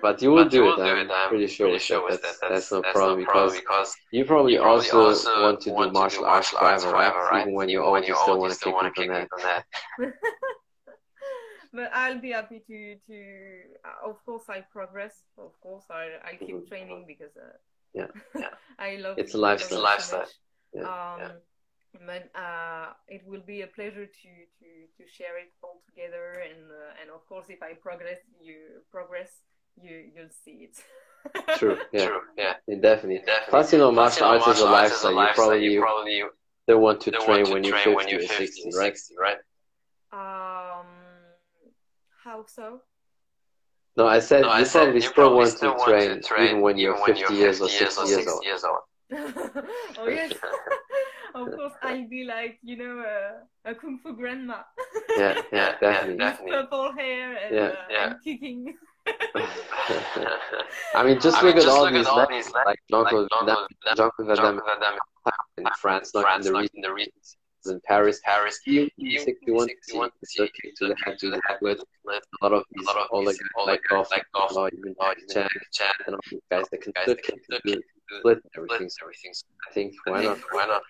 But 0.00 0.22
you 0.22 0.30
will 0.30 0.44
But 0.44 0.54
you 0.54 0.62
do 0.62 0.64
will 0.64 0.76
it. 0.76 0.80
do 0.80 0.94
I'm 0.94 0.96
it. 0.96 1.10
I'm 1.10 1.30
pretty 1.30 1.48
sure 1.48 1.68
pretty 1.68 1.70
with 1.70 1.88
sure 1.88 2.04
that. 2.04 2.04
with 2.04 2.20
That's, 2.22 2.40
that's 2.48 2.70
no 2.70 2.82
That's 2.82 3.04
problem 3.04 3.16
no 3.16 3.18
problem 3.18 3.52
because 3.52 3.54
because 3.54 3.94
you 4.12 4.24
probably 4.24 4.56
you 4.56 4.60
probably 4.60 4.90
also, 4.90 4.90
also 4.90 5.30
want 5.34 5.60
to 5.62 5.70
do 5.72 5.72
want 5.72 5.92
do 5.92 5.92
martial 5.92 6.24
arts 6.24 6.50
martial 6.50 6.58
arts 6.58 6.84
forever, 6.84 6.92
right? 6.92 7.14
forever, 7.14 7.24
right? 7.24 7.48
Even 7.48 7.54
when 7.54 7.68
you're 7.68 7.82
old, 7.84 7.92
when 7.92 8.04
you 8.04 8.14
you're 8.14 8.16
still 8.16 8.38
old, 8.38 8.38
want 8.38 8.50
you 8.50 8.52
to 8.52 8.58
still 8.58 8.72
kick 8.72 8.74
want 8.74 8.86
to 8.86 8.92
people 8.94 9.02
kick 9.02 9.10
in 9.10 9.12
that. 9.12 9.28
people 9.28 9.38
in 9.38 9.44
that. 9.44 9.64
but 11.72 11.90
I'll 11.94 12.20
be 12.20 12.30
happy 12.30 12.60
to 12.66 12.96
to. 13.06 13.22
Uh, 13.84 14.10
of 14.10 14.24
course, 14.24 14.44
I 14.48 14.60
progress. 14.60 15.22
Of 15.38 15.58
course, 15.60 15.84
I 15.90 16.10
I 16.24 16.40
keep 16.44 16.56
Mhm. 16.56 16.68
training 16.68 17.04
because 17.06 17.36
uh, 17.36 17.56
Yeah. 17.94 18.08
Yeah. 18.38 18.54
I 18.78 18.96
love 18.96 19.18
It's 19.18 19.34
a 19.34 19.38
it 19.38 19.38
lifestyle. 19.38 19.82
so 19.82 19.82
Lifestyle. 19.82 20.26
Yeah, 20.72 20.82
Um, 20.82 21.20
yeah. 21.20 21.32
But 22.06 22.30
uh, 22.34 22.92
it 23.08 23.22
will 23.26 23.42
be 23.46 23.62
a 23.62 23.68
pleasure 23.68 24.06
to, 24.06 24.30
to, 24.58 24.68
to 24.98 25.08
share 25.08 25.38
it 25.38 25.52
all 25.62 25.80
together, 25.86 26.42
and 26.42 26.70
uh, 26.70 27.00
and 27.00 27.10
of 27.10 27.24
course, 27.28 27.46
if 27.48 27.62
I 27.62 27.74
progress, 27.74 28.18
you 28.40 28.82
progress, 28.90 29.30
you 29.80 30.02
you'll 30.14 30.34
see 30.44 30.68
it. 30.68 30.76
True. 31.58 31.78
Yeah. 31.92 32.06
True. 32.06 32.20
Yeah. 32.36 32.54
Yeah, 32.66 32.76
Definitely. 32.80 33.18
Definitely. 33.24 33.50
Plus, 33.50 33.72
you 33.72 33.78
know, 33.78 33.92
Plus, 33.92 34.20
martial 34.20 34.26
you 34.26 34.32
arts 34.32 34.46
is 34.48 34.60
a 34.60 34.66
martial 34.66 34.74
arts 34.74 35.04
lifestyle. 35.06 35.12
You 35.12 35.32
probably 35.34 35.64
you 35.72 35.80
probably 35.80 36.16
you 36.16 36.30
don't 36.66 36.82
want 36.82 37.00
to 37.02 37.10
don't 37.10 37.24
train 37.24 37.36
want 37.38 37.46
to 37.48 37.52
when 37.52 37.64
you're 37.64 37.76
50 37.76 37.94
when 37.94 38.08
you're 38.08 38.20
or 38.20 38.26
50 38.26 38.46
60, 38.46 38.62
or 38.74 38.78
right? 38.78 38.96
60, 38.96 39.14
right? 39.20 39.36
um, 40.12 40.86
how 42.24 42.44
so? 42.46 42.80
No, 43.96 44.06
I 44.06 44.18
said 44.18 44.42
No, 44.42 44.48
I 44.48 44.60
you 44.60 44.64
said 44.64 44.80
probably 44.84 44.94
you 44.94 45.00
still 45.02 45.12
probably 45.12 45.36
want 45.38 45.50
still 45.50 45.72
to 45.72 45.78
want 45.78 45.90
train, 45.90 46.10
to 46.10 46.20
train 46.20 46.48
even 46.48 46.60
when 46.62 46.78
you're 46.78 46.96
50 47.06 47.34
years 47.34 47.60
or 47.60 47.68
60 47.68 48.08
years 48.08 48.26
old. 48.26 48.44
years 48.44 48.64
old. 48.64 48.78
oh 49.98 50.08
yes, 50.08 50.32
of 51.34 51.46
course 51.56 51.72
I'll 51.82 52.08
be 52.08 52.24
like 52.24 52.58
you 52.62 52.76
know 52.76 53.00
a, 53.00 53.70
a 53.70 53.74
kung 53.74 53.98
fu 54.02 54.14
grandma. 54.14 54.62
Yeah, 55.16 55.40
yeah, 55.52 55.74
definitely. 55.80 56.16
definitely. 56.24 56.52
Purple 56.52 56.92
hair 56.92 57.36
and, 57.36 57.54
Yeah. 57.54 57.62
uh, 57.62 57.74
Yeah. 57.90 58.06
and 58.10 58.22
kicking. 58.24 58.74
I 60.94 61.04
mean, 61.04 61.20
just 61.20 61.36
I 61.38 61.42
mean, 61.42 61.54
look 61.54 61.56
at 61.56 61.62
just 61.62 61.68
all 61.68 61.82
look 61.84 61.92
these 61.92 62.06
at 62.06 62.12
all 62.12 62.26
these 62.28 62.50
like 62.52 62.78
Jean-Claude 62.90 63.28
Damme, 63.46 63.66
Jean-Claude 63.96 64.26
Van 64.28 64.36
Damme 64.36 64.36
Jean-Claude 64.36 64.38
Van 64.66 64.80
Damme 64.80 64.98
in 65.58 65.64
France, 65.78 66.12
not 66.14 66.22
France, 66.22 66.46
in 66.46 66.52
the 66.52 66.58
region, 66.58 66.76
in 66.76 66.80
the 66.82 66.92
regions. 66.92 67.36
in 67.66 67.80
Paris. 67.86 68.20
Paris, 68.24 68.60
He 68.64 68.90
he 68.96 69.18
61 69.18 69.68
61 69.68 70.10
he 70.20 70.26
still 70.26 70.46
kick 70.46 70.74
to 70.76 70.88
the 70.88 70.96
head, 71.04 71.18
to 71.18 71.30
the 71.30 71.40
head 71.46 71.58
with 71.60 71.80
a 71.80 72.44
lot 72.44 72.52
of 72.52 72.64
these 72.72 72.86
lot 72.86 72.96
of 72.96 73.06
older 73.10 73.30
these 73.30 73.38
guys 73.40 73.48
older 73.56 73.72
like 73.72 73.80
Goff, 73.90 74.10
like 74.10 74.24
Goff, 74.34 74.56
or 74.56 74.68
even 74.70 74.94
or 74.98 75.14
Chan, 75.32 75.48
Chan, 75.72 75.94
and 76.06 76.14
all 76.14 76.20
these 76.30 76.40
guys 76.50 76.64
that 76.70 76.80
can 76.82 76.92
guys 76.94 77.02
still 77.04 77.16
can 77.16 77.36
to 77.36 77.42
still 77.44 77.60
the 77.64 77.72
kick 77.72 77.84
split 78.18 78.38
everything. 78.56 78.88
Everything. 79.02 79.32
I 79.68 79.72
think 79.72 79.94
why 80.06 80.22
not? 80.24 80.38
Why 80.50 80.66
not? 80.66 80.82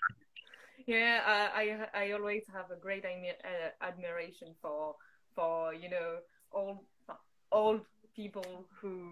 Yeah, 0.86 1.20
I 1.54 1.88
I 1.94 2.12
always 2.12 2.44
have 2.52 2.70
a 2.70 2.76
great 2.76 3.04
uh, 3.04 3.70
admiration 3.80 4.54
for 4.60 4.96
for 5.34 5.72
you 5.74 5.88
know 5.88 6.18
old 6.52 6.78
old 7.50 7.80
people 8.14 8.66
who 8.80 9.10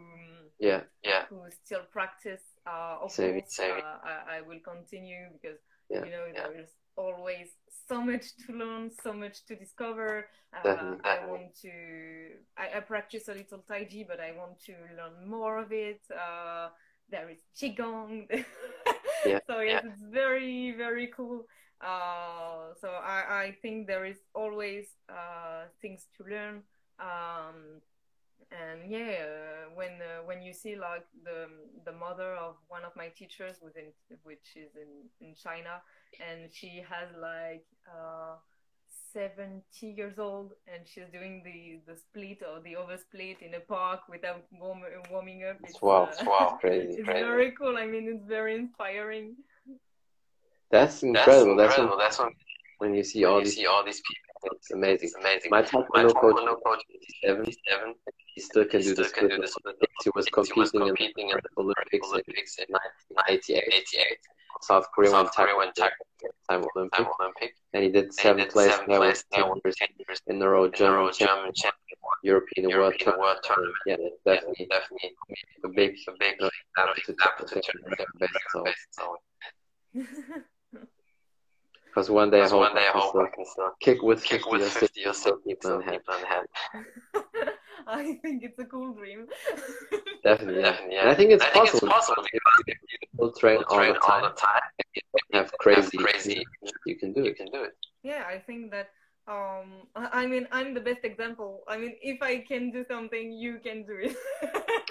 Yeah, 0.59 0.83
Yeah. 1.03 1.25
who 1.29 1.49
still 1.65 1.85
practice. 1.93 2.43
Uh, 2.67 2.99
of 3.03 3.11
Same, 3.13 3.41
course, 3.41 3.55
same. 3.57 3.73
Uh, 3.79 3.99
I, 4.05 4.37
I 4.39 4.41
will 4.43 4.61
continue 4.61 5.29
because 5.33 5.59
Yeah, 5.91 6.05
you 6.05 6.11
know 6.11 6.27
yeah. 6.35 6.43
there 6.43 6.61
is 6.61 6.71
always 6.97 7.49
so 7.89 8.01
much 8.03 8.37
to 8.47 8.53
learn, 8.53 8.91
so 9.03 9.13
much 9.13 9.45
to 9.47 9.57
discover. 9.57 10.27
Uh, 10.55 10.65
Definitely. 10.65 11.01
I 11.05 11.27
want 11.27 11.57
to. 11.63 11.71
I, 12.59 12.77
I 12.77 12.81
practice 12.81 13.29
a 13.29 13.35
little 13.35 13.65
Tai 13.67 13.85
Chi, 13.85 14.05
but 14.07 14.21
I 14.21 14.33
want 14.33 14.61
to 14.67 14.73
learn 14.97 15.29
more 15.29 15.59
of 15.59 15.73
it. 15.73 16.01
Uh, 16.11 16.69
there 17.11 17.31
is 17.31 17.39
Qigong. 17.57 18.29
Yeah, 19.25 19.39
so 19.47 19.61
yes, 19.61 19.85
it's 19.85 20.03
very 20.13 20.73
very 20.77 21.09
cool. 21.17 21.47
Uh, 21.83 22.75
so 22.81 22.89
I, 22.89 23.45
I 23.47 23.57
think 23.61 23.87
there 23.87 24.05
is 24.05 24.19
always 24.35 24.87
uh, 25.09 25.65
things 25.81 26.07
to 26.17 26.25
learn. 26.25 26.63
Um, 27.01 27.81
and 28.51 28.91
yeah, 28.91 29.25
uh, 29.25 29.71
when 29.75 30.01
uh, 30.03 30.23
when 30.25 30.43
you 30.43 30.53
see 30.53 30.77
like 30.77 31.07
the 31.25 31.49
the 31.85 31.93
mother 31.93 32.35
of 32.35 32.57
one 32.69 32.85
of 32.85 32.95
my 32.97 33.09
teachers 33.09 33.57
was 33.63 33.77
in 33.77 33.93
which 34.25 34.57
is 34.57 34.77
in 34.77 35.09
in 35.27 35.35
China, 35.35 35.83
and 36.21 36.53
she 36.53 36.85
has 36.89 37.09
like 37.19 37.65
uh, 37.89 38.37
70 39.13 39.63
years 39.87 40.19
old, 40.19 40.53
and 40.67 40.87
she's 40.87 41.09
doing 41.13 41.43
the 41.45 41.81
the 41.93 41.97
split 41.99 42.43
or 42.43 42.61
the 42.61 42.77
over 42.77 42.97
split 42.97 43.43
in 43.43 43.55
a 43.55 43.61
park 43.61 44.01
without 44.09 44.45
warm, 44.53 44.83
warming 45.11 45.45
up. 45.45 45.57
It's, 45.65 45.81
Wow, 45.81 46.11
uh, 46.21 46.25
wow, 46.27 46.59
crazy. 46.61 47.01
it's 47.01 47.05
crazy. 47.05 47.21
very 47.21 47.53
cool. 47.53 47.77
I 47.77 47.87
mean, 47.87 48.09
it's 48.09 48.27
very 48.27 48.55
inspiring. 48.57 49.37
That's 50.73 51.03
incredible. 51.05 51.57
That's, 51.57 51.79
incredible. 51.79 51.99
when, 51.99 51.99
That's 51.99 52.19
when 52.19 52.31
when 52.79 52.95
you 52.95 53.05
see 53.05 53.25
all 53.25 53.39
you 53.41 53.45
these. 53.45 53.57
see 53.57 53.67
all 53.67 53.85
these 53.85 54.01
people. 54.01 54.57
It's 54.57 54.73
amazing. 54.73 55.07
It's 55.09 55.15
amazing. 55.17 55.51
My 55.51 55.63
My 55.95 56.05
taekwondo 56.05 56.15
coach, 56.15 56.37
coach, 56.65 56.83
57, 56.91 57.45
57, 57.45 57.95
he 58.35 58.41
still 58.41 58.65
can 58.65 58.81
he 58.81 58.87
do 58.89 58.95
the 58.95 59.05
still 59.05 59.29
can 59.29 59.29
do 59.29 59.37
the. 59.39 59.49
He 60.05 60.11
was 60.17 60.27
He 60.49 60.53
was 60.61 60.73
competing 60.73 61.31
in 61.31 61.37
the 61.43 61.51
Olympics 61.59 62.09
in 62.09 62.11
Olympics 62.11 62.59
in 62.59 62.67
1988. 62.71 64.19
South 64.63 64.87
Korea 64.95 65.13
won 65.13 65.29
Korea 65.29 65.55
won 65.57 65.73
time 65.75 65.91
time 66.51 66.65
Olympic, 66.77 67.07
Olympic. 67.21 67.55
and 67.75 67.85
he 67.85 67.91
did 67.91 68.07
And 68.07 68.15
seventh 68.15 68.39
he 68.39 68.45
did 68.45 68.53
place. 68.53 68.71
seventh 68.73 68.89
That 68.89 68.99
place. 68.99 69.19
was 69.19 69.25
That 69.33 69.39
10 69.39 69.49
was 69.49 69.63
years 70.09 70.21
in 70.27 70.43
a 70.43 70.49
row. 70.49 70.69
German 70.71 71.13
champion, 71.13 71.13
German 71.29 71.53
champion. 71.55 71.79
European, 72.23 72.67
and 72.71 72.79
world 72.81 72.95
world 73.19 73.39
tournament. 73.45 73.77
Yeah, 73.87 73.97
definitely 74.25 74.67
definitely 74.71 75.17
a 75.65 75.69
big, 75.69 75.97
a 76.09 76.13
big 76.19 76.37
you 76.41 76.51
know, 76.79 76.95
example 76.97 77.03
to 77.05 77.13
example 77.13 77.47
to 77.47 77.55
take 77.55 77.65
turn 77.65 77.81
the 77.85 77.91
record 77.91 78.19
best. 78.21 78.33
So, 78.53 78.65
best. 78.65 78.87
So, 78.91 79.17
because 81.95 82.11
one 82.11 82.31
day 82.31 82.43
I 82.43 82.49
because 82.49 82.51
hope 82.51 82.69
one 82.69 82.75
day 82.75 82.87
I 82.87 82.89
I 82.89 82.93
can 82.93 83.01
hope 83.01 83.11
still 83.11 83.23
I 83.23 83.31
can 83.35 83.45
still 83.47 83.73
kick 83.81 84.03
with 84.03 84.23
kick 84.23 84.43
50 84.43 84.49
with 84.49 84.63
or 84.63 84.71
50 84.71 85.05
or 85.07 85.15
still 85.15 85.39
60 85.41 85.43
keep 85.47 85.63
still 85.63 85.81
on 85.81 85.83
hand. 85.83 86.01
keep 86.01 86.03
on 86.09 86.23
hand. 86.25 86.47
I 87.87 88.19
think 88.23 88.43
it's 88.45 88.59
a 88.59 88.65
cool 88.65 88.95
dream. 88.95 89.27
Definitely, 90.25 90.63
yeah. 90.63 90.77
Definitely, 90.77 90.97
And 90.99 91.09
I 91.09 91.15
think 91.15 91.31
it's 91.31 91.45
I 91.45 91.51
think 91.51 91.67
possible. 91.67 91.89
it's 91.89 91.89
possible 91.89 92.25
If 92.33 92.43
you 93.03 93.09
still 93.15 93.33
train 93.33 93.63
all 93.69 93.77
train 93.77 93.95
the 93.95 94.01
all 94.03 94.21
time, 94.21 94.23
the 94.23 94.31
time. 94.31 94.63
have 95.33 95.53
crazy, 95.59 95.99
crazy. 95.99 96.45
you 96.87 96.97
can 96.97 97.13
do 97.13 97.25
it. 97.25 97.29
You 97.29 97.35
it. 97.35 97.37
can 97.37 97.51
do 97.51 97.65
it. 97.65 97.73
yeah, 98.03 98.25
I 98.29 98.39
think 98.39 98.71
that. 98.73 98.89
Um, 99.29 99.82
I 100.03 100.23
I 100.23 100.27
mean, 100.27 100.47
I'm 100.53 100.75
the 100.75 100.81
best 100.81 101.03
example. 101.05 101.51
I 101.69 101.77
mean, 101.77 101.95
if 102.03 102.19
I 102.23 102.39
can 102.51 102.71
do 102.71 102.85
something, 102.93 103.27
you 103.33 103.59
can 103.67 103.79
do 103.91 103.97
it. 104.07 104.17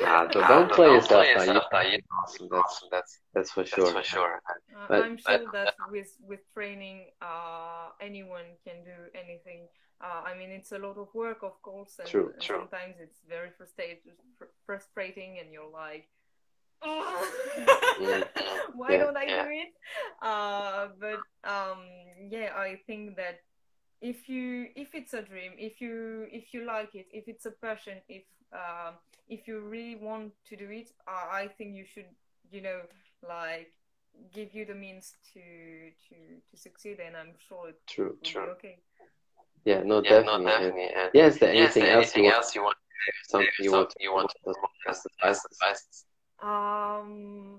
Ah, 0.04 0.26
don't, 0.26 0.47
don't 0.47 0.71
play 0.71 0.88
yourself 0.95 1.21
play 1.26 1.30
yourself 1.34 1.65
You- 1.71 1.78
down. 1.78 1.91
You- 1.91 2.00
Awesome. 2.21 2.47
That's, 2.52 2.76
That's 2.91 3.13
that's 3.34 3.52
for 3.52 3.65
sure. 3.65 3.91
that's 3.93 4.08
sure. 4.08 4.30
for 4.30 4.41
sure. 4.74 4.82
Uh, 4.82 4.86
But- 4.89 5.04
I'm 5.06 5.17
sure 5.17 5.39
but- 5.45 5.52
that 5.54 5.74
with 5.95 6.12
with 6.30 6.41
training, 6.56 7.00
uh, 7.21 7.88
anyone 8.10 8.47
can 8.65 8.78
do 8.84 8.97
anything. 9.24 9.62
Uh, 10.06 10.21
I 10.30 10.34
mean, 10.38 10.50
it's 10.50 10.71
a 10.71 10.80
lot 10.88 10.97
of 10.97 11.08
work, 11.13 11.43
of 11.43 11.56
course, 11.62 11.93
and, 12.00 12.08
True, 12.10 12.30
and 12.34 12.41
true. 12.41 12.58
sometimes 12.62 12.95
it's 13.06 13.19
very 13.36 13.52
frustrating, 13.58 14.17
fr- 14.38 14.54
frustrating, 14.65 15.32
and 15.39 15.47
you're 15.54 15.69
like, 15.86 16.06
"Ugh, 16.82 17.26
Mm, 18.02 18.26
why 18.80 18.89
yeah, 18.91 18.97
don't 19.04 19.17
I 19.24 19.26
yeah. 19.30 19.43
do 19.45 19.50
it? 19.63 19.71
Uh, 20.30 20.84
but 21.04 21.21
um, 21.54 21.82
yeah, 22.34 22.50
I 22.58 22.80
think 22.88 23.15
that 23.21 23.38
if 24.01 24.27
you 24.29 24.67
if 24.75 24.95
it's 24.95 25.13
a 25.13 25.21
dream, 25.21 25.53
if 25.57 25.81
you 25.81 26.27
if 26.31 26.53
you 26.53 26.65
like 26.65 26.95
it, 26.95 27.07
if 27.11 27.27
it's 27.27 27.45
a 27.45 27.51
passion, 27.51 27.99
if 28.09 28.23
um, 28.53 28.95
if 29.29 29.47
you 29.47 29.61
really 29.61 29.95
want 29.95 30.33
to 30.49 30.55
do 30.57 30.69
it, 30.71 30.89
uh, 31.07 31.27
I 31.31 31.49
think 31.57 31.75
you 31.75 31.85
should, 31.85 32.07
you 32.51 32.61
know, 32.61 32.81
like 33.27 33.73
give 34.33 34.53
you 34.53 34.65
the 34.65 34.75
means 34.75 35.13
to 35.33 35.91
to 36.09 36.15
to 36.49 36.57
succeed, 36.57 36.99
and 36.99 37.15
I'm 37.15 37.33
sure 37.47 37.69
it 37.69 37.79
True. 37.87 38.17
will 38.21 38.31
True. 38.31 38.41
be 38.41 38.49
okay. 38.49 38.79
Yeah, 39.65 39.83
no, 39.83 40.01
Yeah, 40.01 40.19
no, 40.21 40.37
definitely. 40.37 40.51
And- 40.53 40.73
definitely. 40.73 40.89
And 40.95 41.11
Yeah, 41.13 41.27
is 41.27 41.39
there 41.39 41.53
yes, 41.53 41.79
anything 41.79 41.87
else 41.89 42.15
you 42.15 42.23
want? 42.23 42.35
else 42.35 42.55
you 42.55 42.61
want? 42.63 42.77
Something 43.27 43.53
you 43.59 43.71
want? 43.71 43.89
Something 43.91 43.97
you 43.99 44.13
want 44.13 44.29
to 44.29 44.35
promote 44.43 44.53
promote 44.53 44.71
as 44.87 45.01
the 45.03 45.09
as 45.23 45.41
fastest? 45.43 45.43
the 45.43 45.55
fastest? 45.59 46.05
Um, 46.41 47.50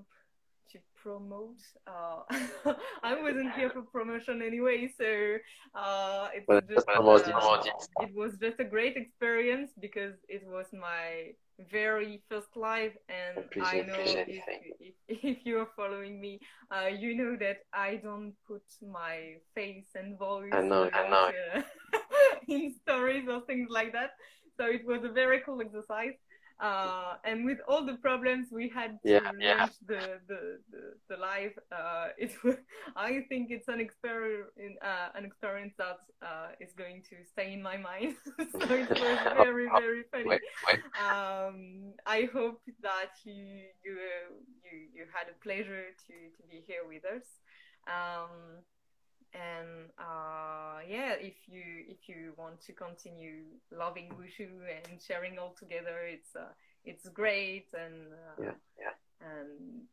to 0.73 0.79
promote, 1.01 1.61
uh, 1.87 2.21
I 3.03 3.21
wasn't 3.21 3.53
here 3.55 3.69
for 3.69 3.83
promotion 3.83 4.41
anyway, 4.41 4.91
so 4.97 5.37
uh, 5.75 6.29
it's 6.33 6.45
But 6.47 6.67
just 6.67 6.87
uh, 6.89 7.01
it. 7.25 7.73
It. 7.99 8.09
it 8.09 8.15
was 8.15 8.33
just 8.41 8.59
a 8.59 8.63
great 8.65 8.97
experience 8.97 9.71
because 9.79 10.15
it 10.27 10.43
was 10.45 10.67
my 10.73 11.31
very 11.71 12.21
first 12.29 12.49
live, 12.55 12.93
and 13.09 13.45
I 13.61 13.81
know 13.81 13.93
if, 14.27 14.43
if, 14.79 14.93
if 15.07 15.37
you 15.45 15.59
are 15.59 15.69
following 15.75 16.19
me, 16.19 16.39
uh, 16.71 16.87
you 16.87 17.15
know 17.15 17.37
that 17.39 17.57
I 17.73 17.97
don't 17.97 18.33
put 18.47 18.63
my 18.81 19.35
face 19.55 19.87
and 19.95 20.17
voice 20.17 20.49
I 20.53 20.61
know, 20.61 20.89
I 20.93 21.09
know. 21.09 21.29
uh, 21.55 21.61
in 22.47 22.73
stories 22.81 23.27
or 23.29 23.41
things 23.45 23.67
like 23.69 23.93
that. 23.93 24.11
So 24.59 24.65
it 24.65 24.85
was 24.85 25.03
a 25.03 25.09
very 25.11 25.41
cool 25.45 25.61
exercise. 25.61 26.13
Uh, 26.59 27.15
and 27.25 27.45
with 27.45 27.57
all 27.67 27.85
the 27.85 27.95
problems 27.95 28.47
we 28.51 28.69
had 28.69 28.91
to 29.01 29.09
Yeah, 29.09 29.31
yeah. 29.39 29.67
the, 29.85 30.19
the, 30.27 30.59
the, 30.71 30.93
the 31.09 31.17
live, 31.17 31.57
uh, 31.71 32.09
it 32.17 32.31
was, 32.43 32.55
I 32.95 33.25
think 33.27 33.51
it's 33.51 33.67
an 33.67 33.79
experience, 33.79 34.49
uh, 34.81 35.09
an 35.15 35.25
experience 35.25 35.73
that 35.77 35.99
uh, 36.21 36.49
is 36.59 36.71
going 36.73 37.01
to 37.09 37.15
stay 37.31 37.53
in 37.53 37.61
my 37.61 37.77
mind. 37.77 38.15
so 38.51 38.73
it 38.73 38.89
was 38.89 38.99
very, 39.37 39.67
very 39.67 40.03
funny. 40.11 40.29
Wait, 40.29 40.41
wait. 40.67 40.79
Um, 41.01 41.93
I 42.05 42.29
hope 42.33 42.61
that 42.81 43.11
you 43.25 43.63
you 43.83 43.93
uh, 43.93 44.33
you 44.63 44.77
you 44.93 45.05
had 45.13 45.27
a 45.27 45.43
pleasure 45.43 45.87
to 46.07 46.13
to 46.37 46.43
be 46.49 46.63
here 46.65 46.83
with 46.87 47.03
us. 47.05 47.25
Um, 47.87 48.63
and 49.33 49.89
uh, 49.99 50.79
yeah, 50.87 51.13
if 51.19 51.35
you 51.47 51.63
if 51.87 52.07
you 52.07 52.33
want 52.37 52.61
to 52.61 52.73
continue 52.73 53.43
loving 53.71 54.09
wushu 54.19 54.49
and 54.75 55.01
sharing 55.01 55.37
all 55.39 55.55
together, 55.59 56.05
it's 56.07 56.35
uh, 56.35 56.51
it's 56.85 57.09
great 57.09 57.67
and 57.73 58.13
uh, 58.13 58.43
Yeah, 58.43 58.55
yeah. 58.79 59.27
and 59.31 59.83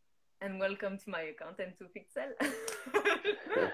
and 0.40 0.58
welcome 0.60 0.98
to 0.98 1.10
my 1.10 1.22
account 1.22 1.58
and 1.58 1.72
to 1.78 1.84
Pixel. 1.84 2.30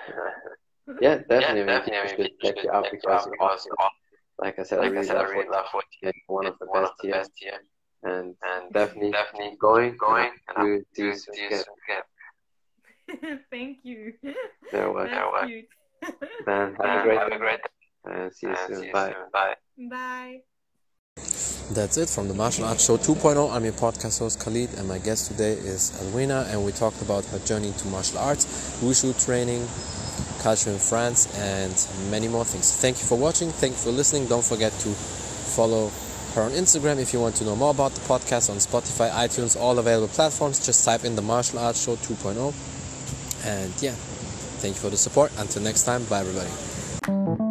Yeah, 1.01 1.19
definitely. 1.29 1.61
Yeah, 1.61 1.67
definitely. 1.67 1.99
I 1.99 2.07
should 2.17 2.31
check 2.43 2.63
you 2.63 2.71
out 2.71 2.87
because 2.91 3.29
awesome. 3.41 3.73
Like 4.39 4.59
I 4.59 4.63
said, 4.63 4.79
I 4.79 4.83
Like 4.83 4.91
I 4.91 4.95
really 4.95 5.07
said, 5.07 5.17
I 5.17 5.21
love 5.21 5.31
really 5.31 5.45
what 5.49 5.57
love 5.57 5.67
what 5.73 5.85
you're 6.01 6.13
one 6.29 6.47
of 6.47 6.59
the 6.61 6.67
one 6.67 6.83
best 6.83 6.93
of 6.93 6.99
the 7.01 7.07
here. 7.09 7.15
best 7.17 7.31
here. 7.37 7.61
and 8.05 8.35
and 8.51 8.73
definitely 8.73 9.11
definitely 9.11 9.57
going 9.61 9.97
going 9.99 10.31
and 10.57 10.65
we 10.69 10.85
see 10.95 11.03
you 11.05 11.15
soon 11.15 11.45
again. 11.47 12.03
Thank 13.51 13.79
you. 13.83 14.13
You're 14.73 14.93
welcome. 14.93 15.13
That's 15.13 15.47
cute. 15.47 15.69
Then 16.45 16.75
have 16.81 17.01
a 17.01 17.03
great 17.03 17.19
have 17.19 17.33
a 17.33 17.39
great 17.39 17.61
and 18.05 18.33
see 18.33 18.47
you 18.49 18.57
soon. 18.67 18.93
Bye. 18.93 19.15
Bye. 19.33 19.55
Bye. 19.91 20.41
That's 21.73 21.97
it 21.97 22.09
from 22.09 22.29
the 22.29 22.35
Martial 22.35 22.65
Arts 22.65 22.85
Show 22.85 22.97
2.0. 22.97 23.53
I'm 23.53 23.65
your 23.65 23.73
podcast 23.73 24.21
host 24.21 24.39
Khalid, 24.39 24.73
and 24.75 24.87
my 24.87 24.99
guest 24.99 25.27
today 25.27 25.53
is 25.53 25.91
Alwena, 26.01 26.49
and 26.53 26.65
we 26.65 26.71
talked 26.71 27.03
about 27.03 27.25
her 27.27 27.41
journey 27.41 27.73
to 27.73 27.89
martial 27.89 28.19
arts, 28.19 28.47
wushu 28.81 29.13
training, 29.25 29.67
culture 30.43 30.71
in 30.71 30.79
France, 30.79 31.27
and 31.39 31.75
many 32.11 32.29
more 32.29 32.45
things. 32.45 32.77
Thank 32.77 33.01
you 33.01 33.07
for 33.07 33.19
watching. 33.19 33.51
Thank 33.51 33.73
you 33.73 33.79
for 33.79 33.91
listening. 33.91 34.29
Don't 34.29 34.45
forget 34.45 34.73
to 34.73 34.91
follow 34.91 35.91
her 36.37 36.43
on 36.43 36.53
Instagram 36.53 37.01
if 37.01 37.13
you 37.13 37.21
want 37.21 37.35
to 37.37 37.45
know 37.45 37.57
more 37.57 37.73
about 37.73 37.93
the 37.93 38.01
podcast 38.03 38.49
on 38.49 38.57
Spotify, 38.59 39.11
iTunes, 39.11 39.59
all 39.59 39.79
available 39.81 40.09
platforms. 40.09 40.65
Just 40.65 40.85
type 40.85 41.05
in 41.05 41.17
the 41.17 41.23
Martial 41.23 41.59
Arts 41.59 41.83
Show 41.83 41.97
2.0. 41.97 42.76
And 43.47 43.73
yeah, 43.81 43.93
thank 44.61 44.75
you 44.75 44.81
for 44.81 44.91
the 44.91 44.97
support. 44.97 45.31
Until 45.39 45.63
next 45.63 45.85
time, 45.85 46.05
bye 46.05 46.21
everybody. 46.21 47.46